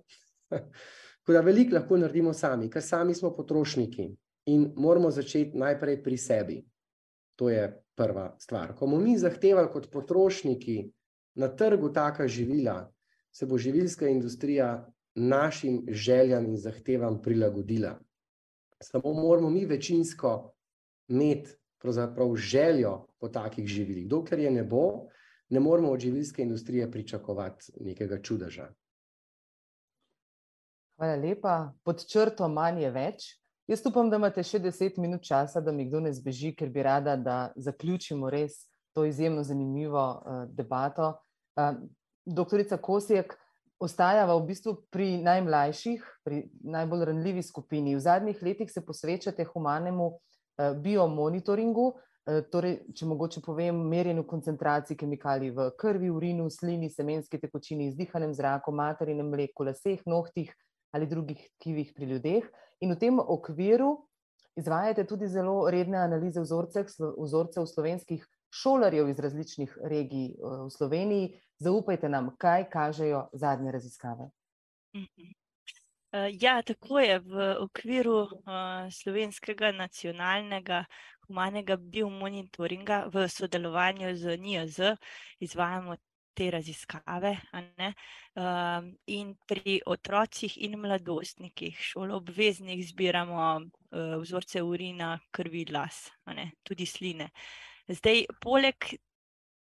[1.27, 4.07] Tako da veliko lahko naredimo sami, ker sami smo potrošniki
[4.47, 6.61] in moramo začeti najprej pri sebi.
[7.37, 8.75] To je prva stvar.
[8.75, 10.93] Ko bomo mi zahtevali kot potrošniki
[11.35, 12.93] na trgu taka živila,
[13.33, 17.99] se bo živilska industrija našim željam in zahtevam prilagodila.
[18.83, 20.53] Samo moramo mi večinsko
[21.09, 21.57] imeti
[22.37, 24.09] željo po takih živilih.
[24.09, 25.09] Dokler je ne bo,
[25.49, 28.69] ne moramo od živilske industrije pričakovati nekega čudeža.
[30.97, 31.73] Hvala lepa.
[31.85, 33.41] Pod črto manj je več.
[33.67, 36.85] Jaz upam, da imate še deset minut časa, da mi kdo ne zbeži, ker bi
[36.87, 38.61] rada, da zaključimo res
[38.95, 41.09] to izjemno zanimivo uh, debato.
[41.59, 41.81] Uh,
[42.23, 43.35] doktorica Kosijek,
[43.83, 47.97] ostajava v bistvu pri najmlajših, pri najbolj ranljivi skupini.
[47.97, 55.01] V zadnjih letih se posvečate humanemu uh, biomonitoringu, uh, torej, če mogoče povem, merjenju koncentracij
[55.03, 60.55] kemikalij v krvi, urinu, slini, semenski tekočini, izdihanem zraku, materinem mleku, laseh, nohtih
[60.97, 62.49] ali drugih tkivih pri ljudeh.
[62.81, 63.95] In v tem okviru
[64.57, 68.25] izvajate tudi zelo redne analize vzorcev slovenskih
[68.57, 71.35] šolarjev iz različnih regij v Sloveniji.
[71.61, 74.31] Zaupajte nam, kaj kažejo zadnje raziskave.
[74.97, 75.35] Mhm.
[76.41, 80.85] Ja, tako je v okviru uh, slovenskega nacionalnega
[81.27, 84.79] humanega biomonitoringa v sodelovanju z NIOZ
[85.41, 85.97] izvajamo
[86.37, 87.33] te raziskave.
[88.37, 96.11] Uh, in pri otrocih in mladostnikih, šoloobveznih, zbiramo uh, vzorce urina, krvi, las,
[96.63, 97.31] tudi sline.
[97.89, 98.93] Zdaj, poleg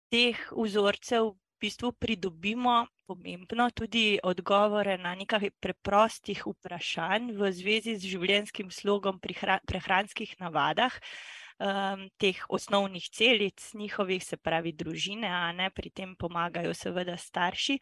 [0.09, 8.11] teh vzorcev, v bistvu pridobimo pomembno tudi odgovore na nekaj preprostih vprašanj v zvezi z
[8.13, 10.93] življenjskim slogom pri prehranskih navadah.
[11.57, 17.79] Um, teh osnovnih celic, njihovih, se pravi, družine, a ne pri tem pomagajo, seveda, starši.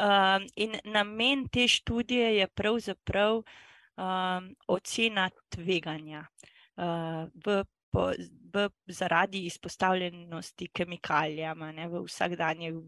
[0.00, 6.24] Um, in namen te študije je pravzaprav um, ocena tveganja
[6.80, 7.60] uh, v
[7.94, 8.10] po,
[8.54, 12.80] v, zaradi izpostavljenosti kemikalijam ne, v vsakdanjem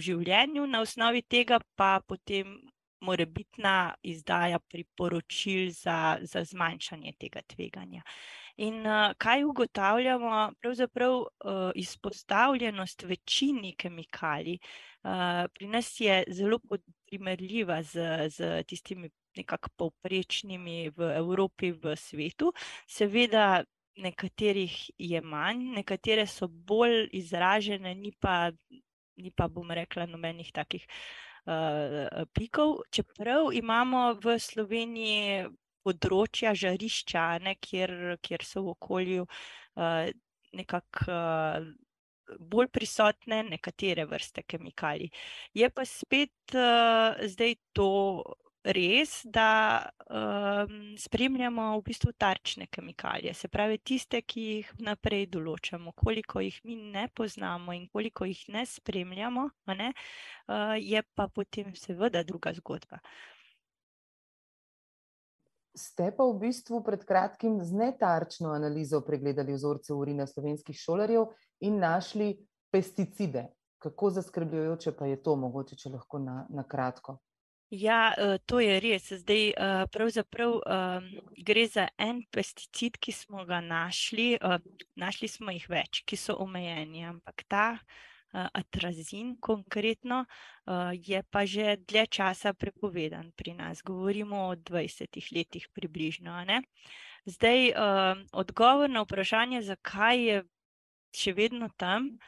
[0.00, 2.56] življenju, na osnovi tega pa potem
[3.04, 8.02] mora biti na izdaja priporočil za, za zmanjšanje tega tveganja.
[8.56, 10.52] In uh, kaj ugotavljamo?
[10.60, 11.28] Pravzaprav uh,
[11.74, 14.58] izpostavljenost večini kemikalij
[15.04, 16.58] uh, pri nas je zelo
[17.06, 22.52] primerljiva z, z tistimi nekako povprečnimi v Evropi, v svetu.
[22.88, 23.64] Seveda
[23.96, 28.50] nekaterih je manj, nekatere so bolj izražene, ni pa,
[29.16, 30.86] ni pa bom rekla, nobenih takih
[31.46, 32.80] uh, pikov.
[32.90, 35.46] Čeprav imamo v Sloveniji
[35.86, 40.06] področja žarišča, ne, kjer, kjer so v okolju uh,
[40.56, 41.10] nekako.
[41.10, 41.74] Uh,
[42.26, 45.12] Bolj prisotne nekatere vrste kemikalij.
[45.54, 47.86] Je pa spet uh, zdaj to
[48.66, 55.92] res, da um, spremljamo v bistvu tarčne kemikalije, se pravi tiste, ki jih naprej določamo,
[55.94, 59.92] koliko jih mi ne poznamo in koliko jih ne spremljamo, ne,
[60.48, 63.00] uh, je pa potem seveda druga zgodba.
[65.76, 71.28] Ste pa v bistvu pred kratkim z netarčno analizo pregledali vzorce urina slovenskih šolarjev
[71.60, 72.32] in našli
[72.72, 73.50] pesticide.
[73.78, 77.18] Kako zaskrbljujoče pa je to, mogoče, če lahko na, na kratko?
[77.70, 79.10] Ja, eh, to je res.
[79.20, 81.06] Zdaj, eh, pravzaprav ehm,
[81.44, 84.38] gre za en pesticid, ki smo ga našli.
[84.96, 87.66] Našli smo jih več, ki so omejeni, ampak ta
[88.52, 90.24] atrazin konkretno
[90.92, 93.82] je pa že dlje časa prepovedan pri nas.
[93.82, 96.44] Govorimo o 20 letih približno.
[97.24, 97.72] Zdaj,
[98.32, 100.42] odgovor na vprašanje, zakaj je
[101.16, 102.18] še vedno tam,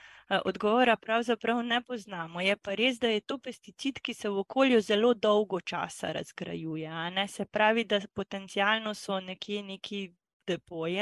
[0.45, 2.41] odgovora pravzaprav ne poznamo.
[2.41, 6.91] Je pa res, da je to pesticid, ki se v okolju zelo dolgo časa razgrajuje.
[7.29, 10.09] Se pravi, da potencialno so nekje neki
[10.47, 11.01] depoji.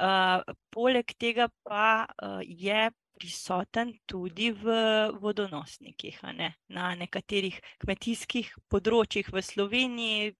[0.00, 0.40] Uh,
[0.70, 2.90] poleg tega pa uh, je
[3.20, 4.72] prisoten tudi v
[5.20, 6.54] vodonosnikih, ne?
[6.72, 10.30] na nekaterih kmetijskih področjih v Sloveniji,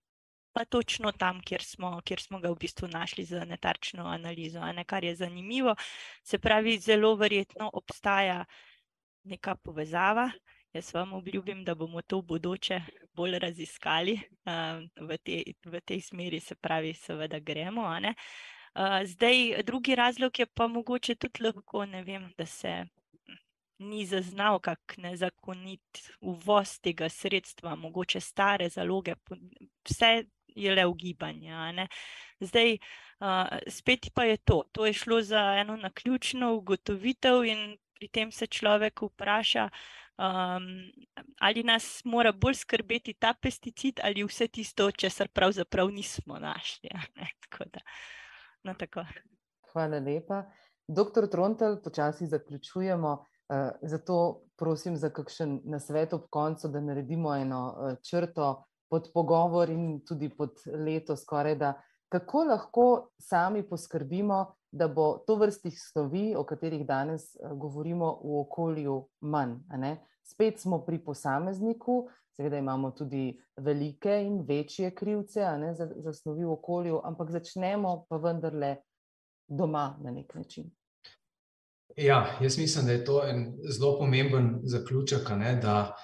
[0.56, 4.64] pa točno tam, kjer smo, kjer smo ga v bistvu našli za netarčno analizo.
[4.74, 5.76] Ne, kar je zanimivo,
[6.24, 8.44] se pravi, zelo verjetno obstaja
[9.28, 10.30] neka povezava.
[10.72, 12.80] Jaz vam obljubim, da bomo to v bodoče
[13.18, 17.88] bolj raziskali uh, v, te, v tej smeri, se pravi, seveda gremo.
[17.90, 18.14] Uh,
[19.04, 22.84] zdaj, drugi razlog je pa mogoče tudi lahko, ne vem, da se
[23.78, 29.14] ni zaznal kak nezakonit uvoz tega sredstva, mogoče stare zaloge,
[29.88, 31.86] vse je le ugibanje.
[32.40, 32.76] Zdaj,
[33.68, 34.62] spet pa je to.
[34.72, 39.68] To je šlo za eno naključno ugotovitev, in pri tem se človek vpraša,
[40.16, 40.68] um,
[41.38, 46.90] ali nas mora bolj skrbeti ta pesticid ali vse tisto, česar pravzaprav nismo našli.
[47.72, 47.80] Da,
[48.64, 48.74] no,
[49.72, 50.44] Hvala lepa.
[50.88, 53.12] Doktor Trontel, počasi zaključujemo.
[53.50, 59.70] Uh, zato prosim za kakšen nasvet ob koncu, da naredimo eno uh, črto pod pogovor
[59.70, 61.72] in tudi pod leto, skoraj da,
[62.08, 62.86] kako lahko
[63.18, 69.56] sami poskrbimo, da bo to vrstih snovi, o katerih danes eh, govorimo, v okolju manj.
[70.22, 72.08] Spet smo pri posamezniku,
[72.40, 78.06] seveda imamo tudi velike in večje krivce ne, za, za snovi v okolju, ampak začnemo
[78.08, 78.76] pa vendarle
[79.48, 80.70] doma na nek način.
[81.96, 85.94] Ja, jaz mislim, da je to en zelo pomemben zaključek, ne, da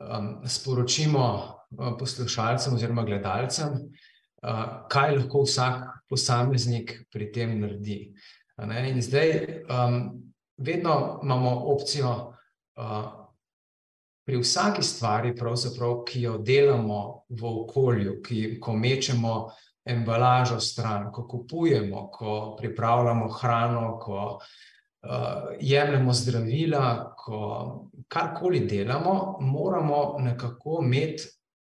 [0.00, 8.14] um, sporočimo uh, poslušalcem oziroma gledalcem, uh, kaj lahko vsak posameznik pri tem naredi.
[8.88, 9.34] In zdaj,
[9.68, 10.00] um,
[10.56, 12.14] vedno imamo opcijo
[12.78, 13.23] uh,
[14.24, 15.34] pri vsaki stvari,
[16.06, 19.50] ki jo delamo v okolju, ki, ko mečemo
[19.84, 30.16] embalažo stran, ko kupujemo, ko pripravljamo hrano, ko uh, jemljemo zdravila, ko karkoli delamo, moramo
[30.18, 31.28] nekako imeti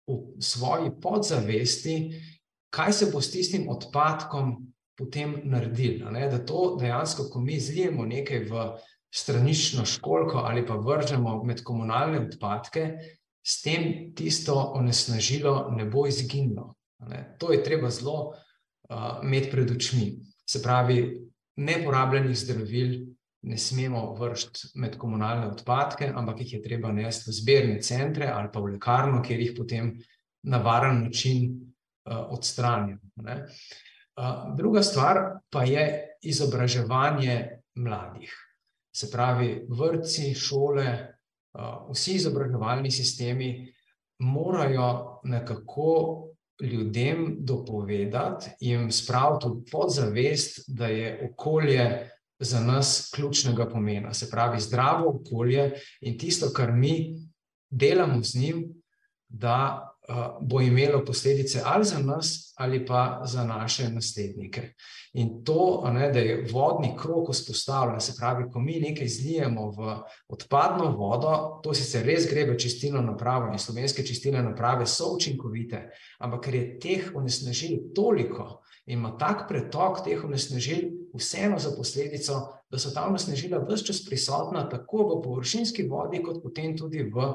[0.08, 2.22] v svoji podzavesti,
[2.70, 6.06] kaj se bo s tistim odpadkom potem naredili.
[6.32, 8.66] Da to dejansko, ko mi zlijemo nekaj v
[9.14, 12.88] stranično školko ali pa vržemo med komunalne odpadke,
[13.45, 16.74] s tem tisto onesnažilo ne bo izginilo.
[17.09, 17.36] Ne?
[17.39, 20.14] To je treba zelo uh, imeti pred očmi.
[20.49, 22.93] Se pravi, neporabljenih zdravil
[23.43, 28.49] ne smemo vršiti med komunalne odpadke, ampak jih je treba nesti v zbirne centre ali
[28.53, 29.91] pa v lekarno, kjer jih potem
[30.43, 32.97] na varen način uh, odstranijo.
[33.20, 38.43] Uh, druga stvar pa je izobraževanje mladih.
[38.96, 40.88] Se pravi, vrtci, šole,
[41.54, 43.74] uh, vsi izobraževalni sistemi
[44.20, 46.30] morajo nekako
[46.62, 54.14] ljudem dopovedati, jim spraviti v podzavest, da je okolje za nas ključnega pomena.
[54.14, 55.72] Se pravi, zdravo okolje
[56.02, 57.16] in tisto, kar mi
[57.70, 58.64] delamo z njim,
[59.28, 59.89] da
[60.41, 64.74] bo imelo posledice ali za nas, ali pa za naše naslednike.
[65.14, 69.95] In to, ne, da je vodni krok vzpostavljen, se pravi, ko mi nekaj zlijemo v
[70.28, 75.86] odpadno vodo, to sicer res gre v čistilno napravo in slovenske čistilne naprave so učinkovite,
[76.20, 82.41] ampak ker je teh onesnažil toliko in ima tak pretok teh onesnažil, vseeno za posledico,
[82.72, 87.30] da so ta onesnažila vse čas prisotna tako v površinski vodi, kot potem tudi v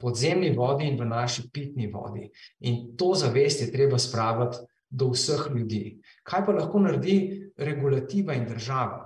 [0.00, 2.30] podzemni vodi in v naši pitni vodi.
[2.60, 5.98] In to zavest je treba spraviti do vseh ljudi.
[6.22, 9.02] Kaj pa lahko naredi regulativa in država?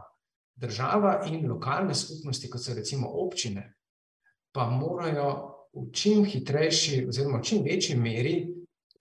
[0.58, 3.74] Država in lokalne skupnosti, kot so recimo občine,
[4.52, 5.28] pa morajo
[5.72, 8.36] v čim hitrejši oziroma v čim večji meri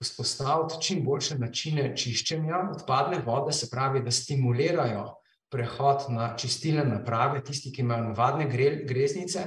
[0.00, 5.08] vzpostaviti čim boljše načine čiščenja odpadne vode, se pravi, da stimulirajo
[5.50, 8.46] prehod na čistilne naprave, tisti, ki imajo navadne
[8.86, 9.44] greznice,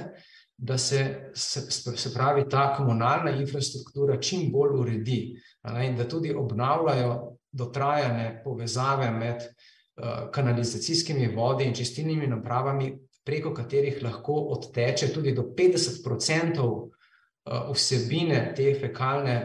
[0.64, 1.60] da se, se,
[1.96, 5.34] se pravi, ta komunalna infrastruktura čim bolj uredi
[5.72, 12.92] ne, in da tudi obnavljajo dotrajane povezave med uh, kanalizacijskimi vodi in čistilnimi napravami,
[13.24, 19.36] preko katerih lahko odteče tudi do 50% uh, vsebine te fekalne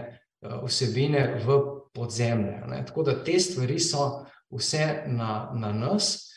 [0.42, 1.60] uh, vsebine v
[1.94, 2.62] podzemlje.
[2.68, 2.84] Ne.
[2.86, 4.06] Tako da te stvari so
[4.54, 6.28] vse na, na nas.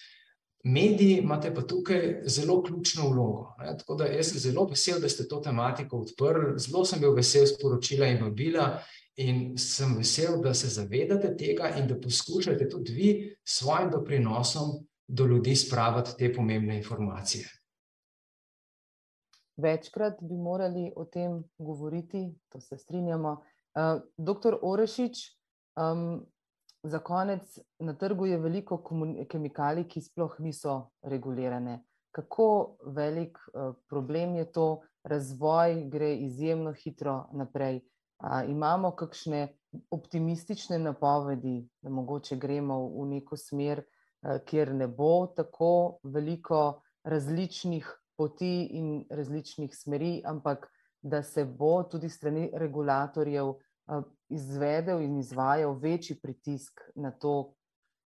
[0.64, 3.54] Mediji imate pa tukaj zelo ključno vlogo.
[3.58, 3.76] Ne?
[3.78, 6.58] Tako da jaz sem zelo vesel, da ste to tematiko odprli.
[6.58, 8.82] Zelo sem bil vesel sporočila in vabila,
[9.16, 13.10] in sem vesel, da se zavedate tega in da poskušate tudi vi
[13.44, 17.48] s svojim doprinosom do ljudi spraviti te pomembne informacije.
[19.56, 23.32] Večkrat bi morali o tem govoriti, to se strinjamo.
[23.32, 25.18] Uh, doktor Orešič,
[25.76, 26.26] um,
[26.82, 28.78] Za konec, na trgu je veliko
[29.28, 31.82] kemikalij, ki sploh niso regulirane.
[32.10, 34.68] Kako velik uh, problem je to,
[35.04, 37.82] razvoj gre izjemno hitro naprej.
[38.24, 39.48] Uh, imamo kakšne
[39.90, 47.92] optimistične napovedi, da mogoče gremo v neko smer, uh, kjer ne bo tako veliko različnih
[48.16, 50.66] poti in različnih smeri, ampak
[51.02, 53.54] da se bo tudi strani regulatorjev
[54.28, 57.54] izvedel in izvajal večji pritisk na to,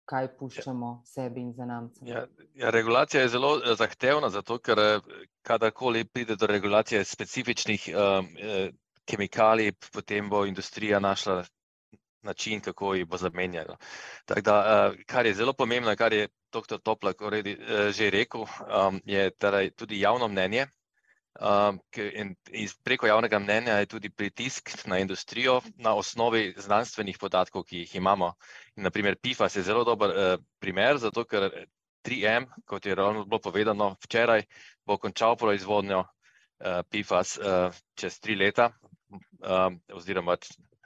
[0.05, 1.91] kaj puščamo sebi in za nami.
[2.07, 7.88] Ja, ja, regulacija je zelo eh, zahtevna, zato ker eh, kadarkoli pride do regulacije specifičnih
[7.95, 8.29] um,
[9.07, 11.42] kemikalij, potem bo industrija našla
[12.22, 13.76] način, kako jih bo zamenjala.
[14.26, 16.79] Da, kar je zelo pomembno, kar je dr.
[16.83, 17.22] Toplak
[17.91, 20.67] že rekel, um, je torej tudi javno mnenje.
[21.41, 22.34] Um, in
[22.84, 28.34] preko javnega mnenja je tudi pritisk na industrijo na osnovi znanstvenih podatkov, ki jih imamo.
[28.76, 31.49] In naprimer, PIFAS je zelo dober uh, primer, zato ker
[32.04, 34.45] 3M, kot je ravno bilo povedano včeraj,
[34.87, 38.71] bo končal proizvodnjo uh, PIFAS uh, čez tri leta,
[39.41, 40.37] um, oziroma,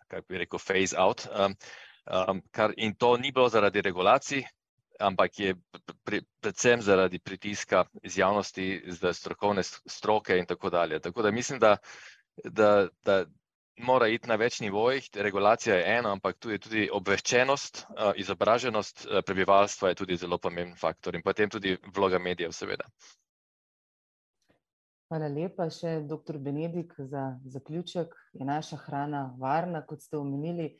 [0.07, 1.27] kako bi rekel, phase out.
[1.27, 1.57] Um,
[2.07, 4.47] um, kar, in to ni bilo zaradi regulacij,
[5.01, 5.55] ampak je
[6.05, 11.01] pri, predvsem zaradi pritiska iz javnosti, za strokovne stroke in tako dalje.
[11.01, 11.77] Tako da mislim, da,
[12.45, 13.25] da, da
[13.77, 15.09] mora iti na več nivojih.
[15.15, 17.85] Regulacija je ena, ampak tu je tudi obveščenost,
[18.17, 22.89] izobraženost prebivalstva je tudi zelo pomemben faktor in potem tudi vloga medijev, seveda.
[25.07, 28.15] Hvala lepa še, doktor Benedik, za zaključek.
[28.35, 30.73] Je naša hrana varna, kot ste omenili?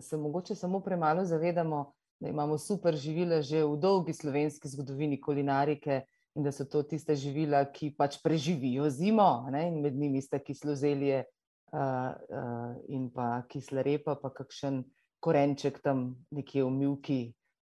[0.00, 1.82] Se mogoče samo premalo zavedamo,
[2.20, 6.02] da imamo super živila že v dolgi slovenski zgodovini kulinarike
[6.34, 9.66] in da so to tiste živila, ki pač preživijo zimo, ne?
[9.68, 14.84] in med njimi sta kislozelje uh, uh, in pa kisla repa, pa kakšen
[15.20, 17.20] korenček tam nekje v milki,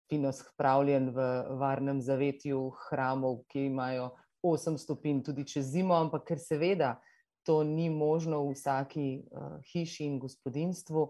[0.08, 1.28] fino spravljen v
[1.60, 4.12] varnem zavetju hramov, ki imajo
[4.42, 6.96] 8 stopinj tudi čez zimo, ampak ker seveda
[7.44, 11.08] to ni možno v vsaki uh, hiši in gospodinstvu,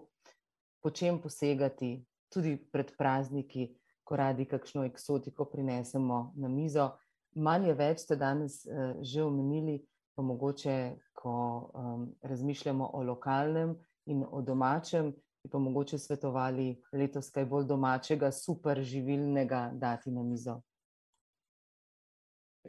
[0.83, 2.01] po čem posegati
[2.33, 3.69] tudi pred prazniki,
[4.05, 6.91] ko radi kakšno eksotiko prinesemo na mizo.
[7.35, 9.81] Manje več ste danes uh, že omenili,
[10.15, 10.77] pa mogoče,
[11.17, 11.35] ko
[11.73, 13.77] um, razmišljamo o lokalnem
[14.07, 20.23] in o domačem, bi pa mogoče svetovali letos kaj bolj domačega, super živilnega dati na
[20.23, 20.61] mizo.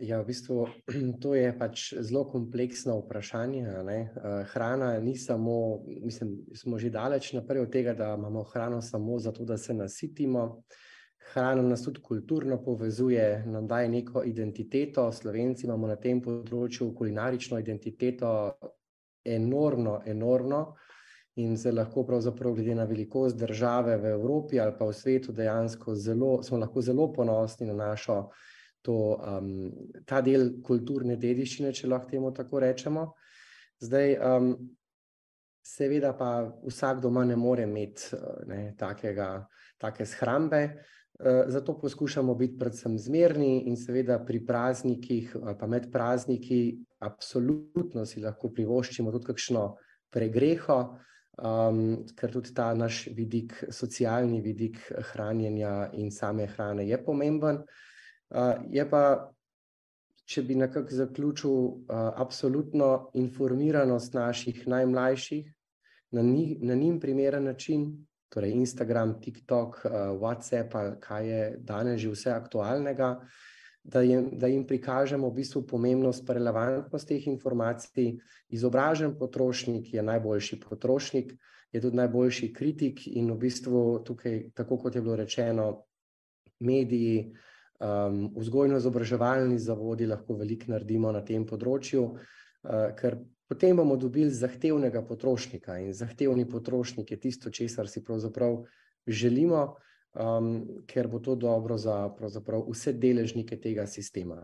[0.01, 0.67] Ja, v bistvu
[1.21, 3.65] to je pač zelo kompleksno vprašanje.
[3.85, 3.99] Ne?
[4.09, 9.19] Eh, hrana ni samo, mislim, smo že daleč naprej od tega, da imamo hrano samo
[9.19, 10.63] zato, da se nasitimo.
[11.33, 15.11] Hrana nas tudi kulturno povezuje, nam daje neko identiteto.
[15.11, 18.57] Slovenci imamo na tem področju kulinarično identiteto
[19.23, 20.73] enormno, enormno
[21.35, 25.95] in se lahko pravzaprav glede na velikost države v Evropi ali pa v svetu dejansko
[25.95, 28.17] zelo, smo lahko zelo ponosni na našo
[28.83, 29.71] to, um,
[30.05, 33.05] ta del kulturne dediščine, če lahko temu tako rečemo.
[33.83, 34.49] Zdaj, um,
[35.63, 36.31] seveda pa
[36.67, 38.19] vsak doma ne more imeti
[38.49, 39.45] ne, takega,
[39.79, 45.87] take shrambe, uh, zato poskušamo biti predvsem zmerni in seveda pri praznikih ali pa med
[45.91, 46.59] prazniki
[46.99, 49.63] absolutno si lahko privoščimo tudi kakšno
[50.11, 50.77] pregreho,
[51.39, 54.83] um, ker tudi ta naš vidik, socialni vidik
[55.13, 57.63] hranjenja in same hrane je pomemben.
[57.63, 57.79] Uh,
[58.69, 59.03] je pa,
[60.25, 61.85] če bi nekako zaključil, uh,
[62.15, 65.51] absolutno informiranost naših najmlajših
[66.11, 69.91] na, ni, na njim primeren način, torej Instagram, TikTok, uh,
[70.21, 73.19] WhatsApp, kaj je danes že vse aktualnega,
[73.83, 78.13] da, je, da jim prikažemo v bistvu pomembnost in relevantnost teh informacij.
[78.49, 81.33] Izobražen potrošnik je najboljši potrošnik,
[81.71, 85.83] je tudi najboljši kritik in v bistvu tukaj, tako kot je bilo rečeno,
[86.59, 87.33] mediji,
[87.79, 93.17] um, vzgojno-izobraževalni zavodi lahko veliko naredimo na tem področju, uh, ker
[93.49, 98.63] potem bomo dobili zahtevnega potrošnika in zahtevni potrošnik je tisto, česar si pravzaprav
[99.07, 99.75] želimo,
[100.13, 100.55] um,
[100.87, 102.07] ker bo to dobro za
[102.69, 104.39] vse deležnike tega sistema.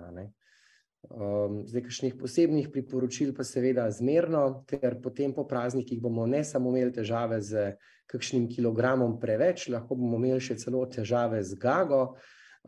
[1.10, 6.74] Um, zdaj, kakšnih posebnih priporočil, pa seveda zmerno, ker potem po praznikih bomo ne samo
[6.76, 7.72] imeli težave z
[8.12, 12.18] kakšnim kilogramom preveč, lahko bomo imeli še celo težave z gago,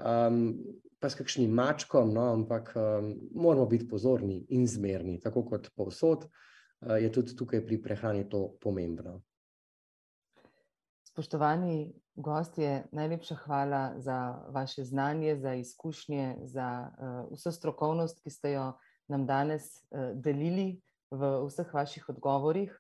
[0.06, 0.56] um,
[1.00, 6.28] pa s kakšnim mačkom, no, ampak um, moramo biti pozorni in zmerni, tako kot povsod,
[6.28, 9.22] uh, je tudi tukaj pri prehrani to pomembno.
[11.12, 18.52] Spoštovani gostje, najlepša hvala za vaše znanje, za izkušnje, za uh, vso strokovnost, ki ste
[18.52, 18.72] jo
[19.12, 22.78] nam danes uh, delili v vseh vaših odgovorih.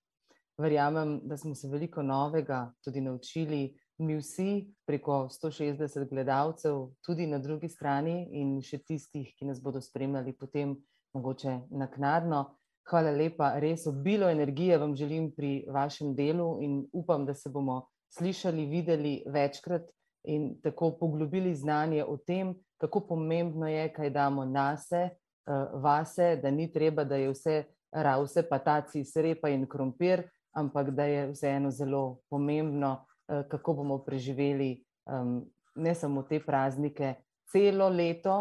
[0.62, 7.38] Verjamem, da smo se veliko novega tudi naučili mi vsi, preko 160 gledalcev, tudi na
[7.40, 10.76] drugi strani, in še tistih, ki nas bodo spremljali potem,
[11.14, 12.46] mogoče naknadno.
[12.90, 17.86] Hvala lepa, res obilo energije vam želim pri vašem delu in upam, da se bomo
[18.12, 19.90] slišali, videli večkrat
[20.24, 26.52] in tako poglobili znanje o tem, kako pomembno je, kaj damo nase, eh, vase, da
[26.52, 30.24] ni treba, da je vse ravse, pataci, srepa in krompir,
[30.56, 33.06] ampak da je vseeno zelo pomembno.
[33.32, 35.46] Eh, kako bomo preživeli um,
[35.76, 37.14] ne samo te praznike,
[37.52, 38.34] celo leto,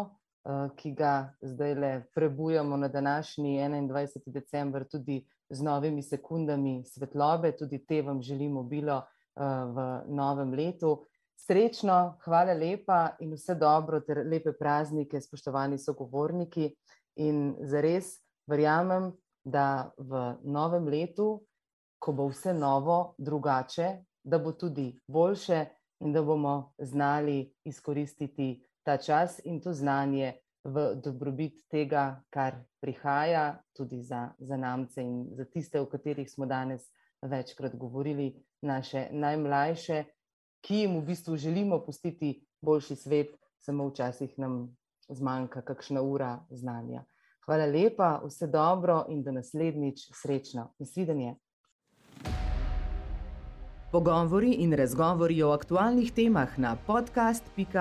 [0.43, 4.31] uh, ki ga zdaj le prebujamo na današnji 21.
[4.33, 9.45] december, tudi z novimi sekundami svetlobe, tudi te vam želimo bilo uh,
[9.75, 11.05] v novem letu.
[11.39, 16.67] Srečno, hvala lepa in vse dobro, ter lepe praznike, spoštovani sogovorniki.
[17.15, 19.13] In zares verjamem,
[19.43, 21.45] da v novem letu,
[21.99, 25.65] ko bo vse novo, drugače, da bo tudi boljše
[25.99, 30.33] in da bomo znali izkoristiti ta čas in to znanje
[30.63, 36.45] v dobrobit tega, kar prihaja, tudi za, za namce in za tiste, o katerih smo
[36.45, 36.85] danes
[37.21, 40.03] večkrat govorili, naše najmlajše,
[40.61, 44.75] ki jim v bistvu želimo pustiti boljši svet, samo včasih nam
[45.09, 47.03] zmanjka kakšna ura znanja.
[47.45, 50.73] Hvala lepa, vse dobro in do naslednjič srečno.
[50.79, 51.35] Nasvidenje.
[53.91, 57.71] Pogovori in razgovori o aktualnih temah na podcast.sta.si.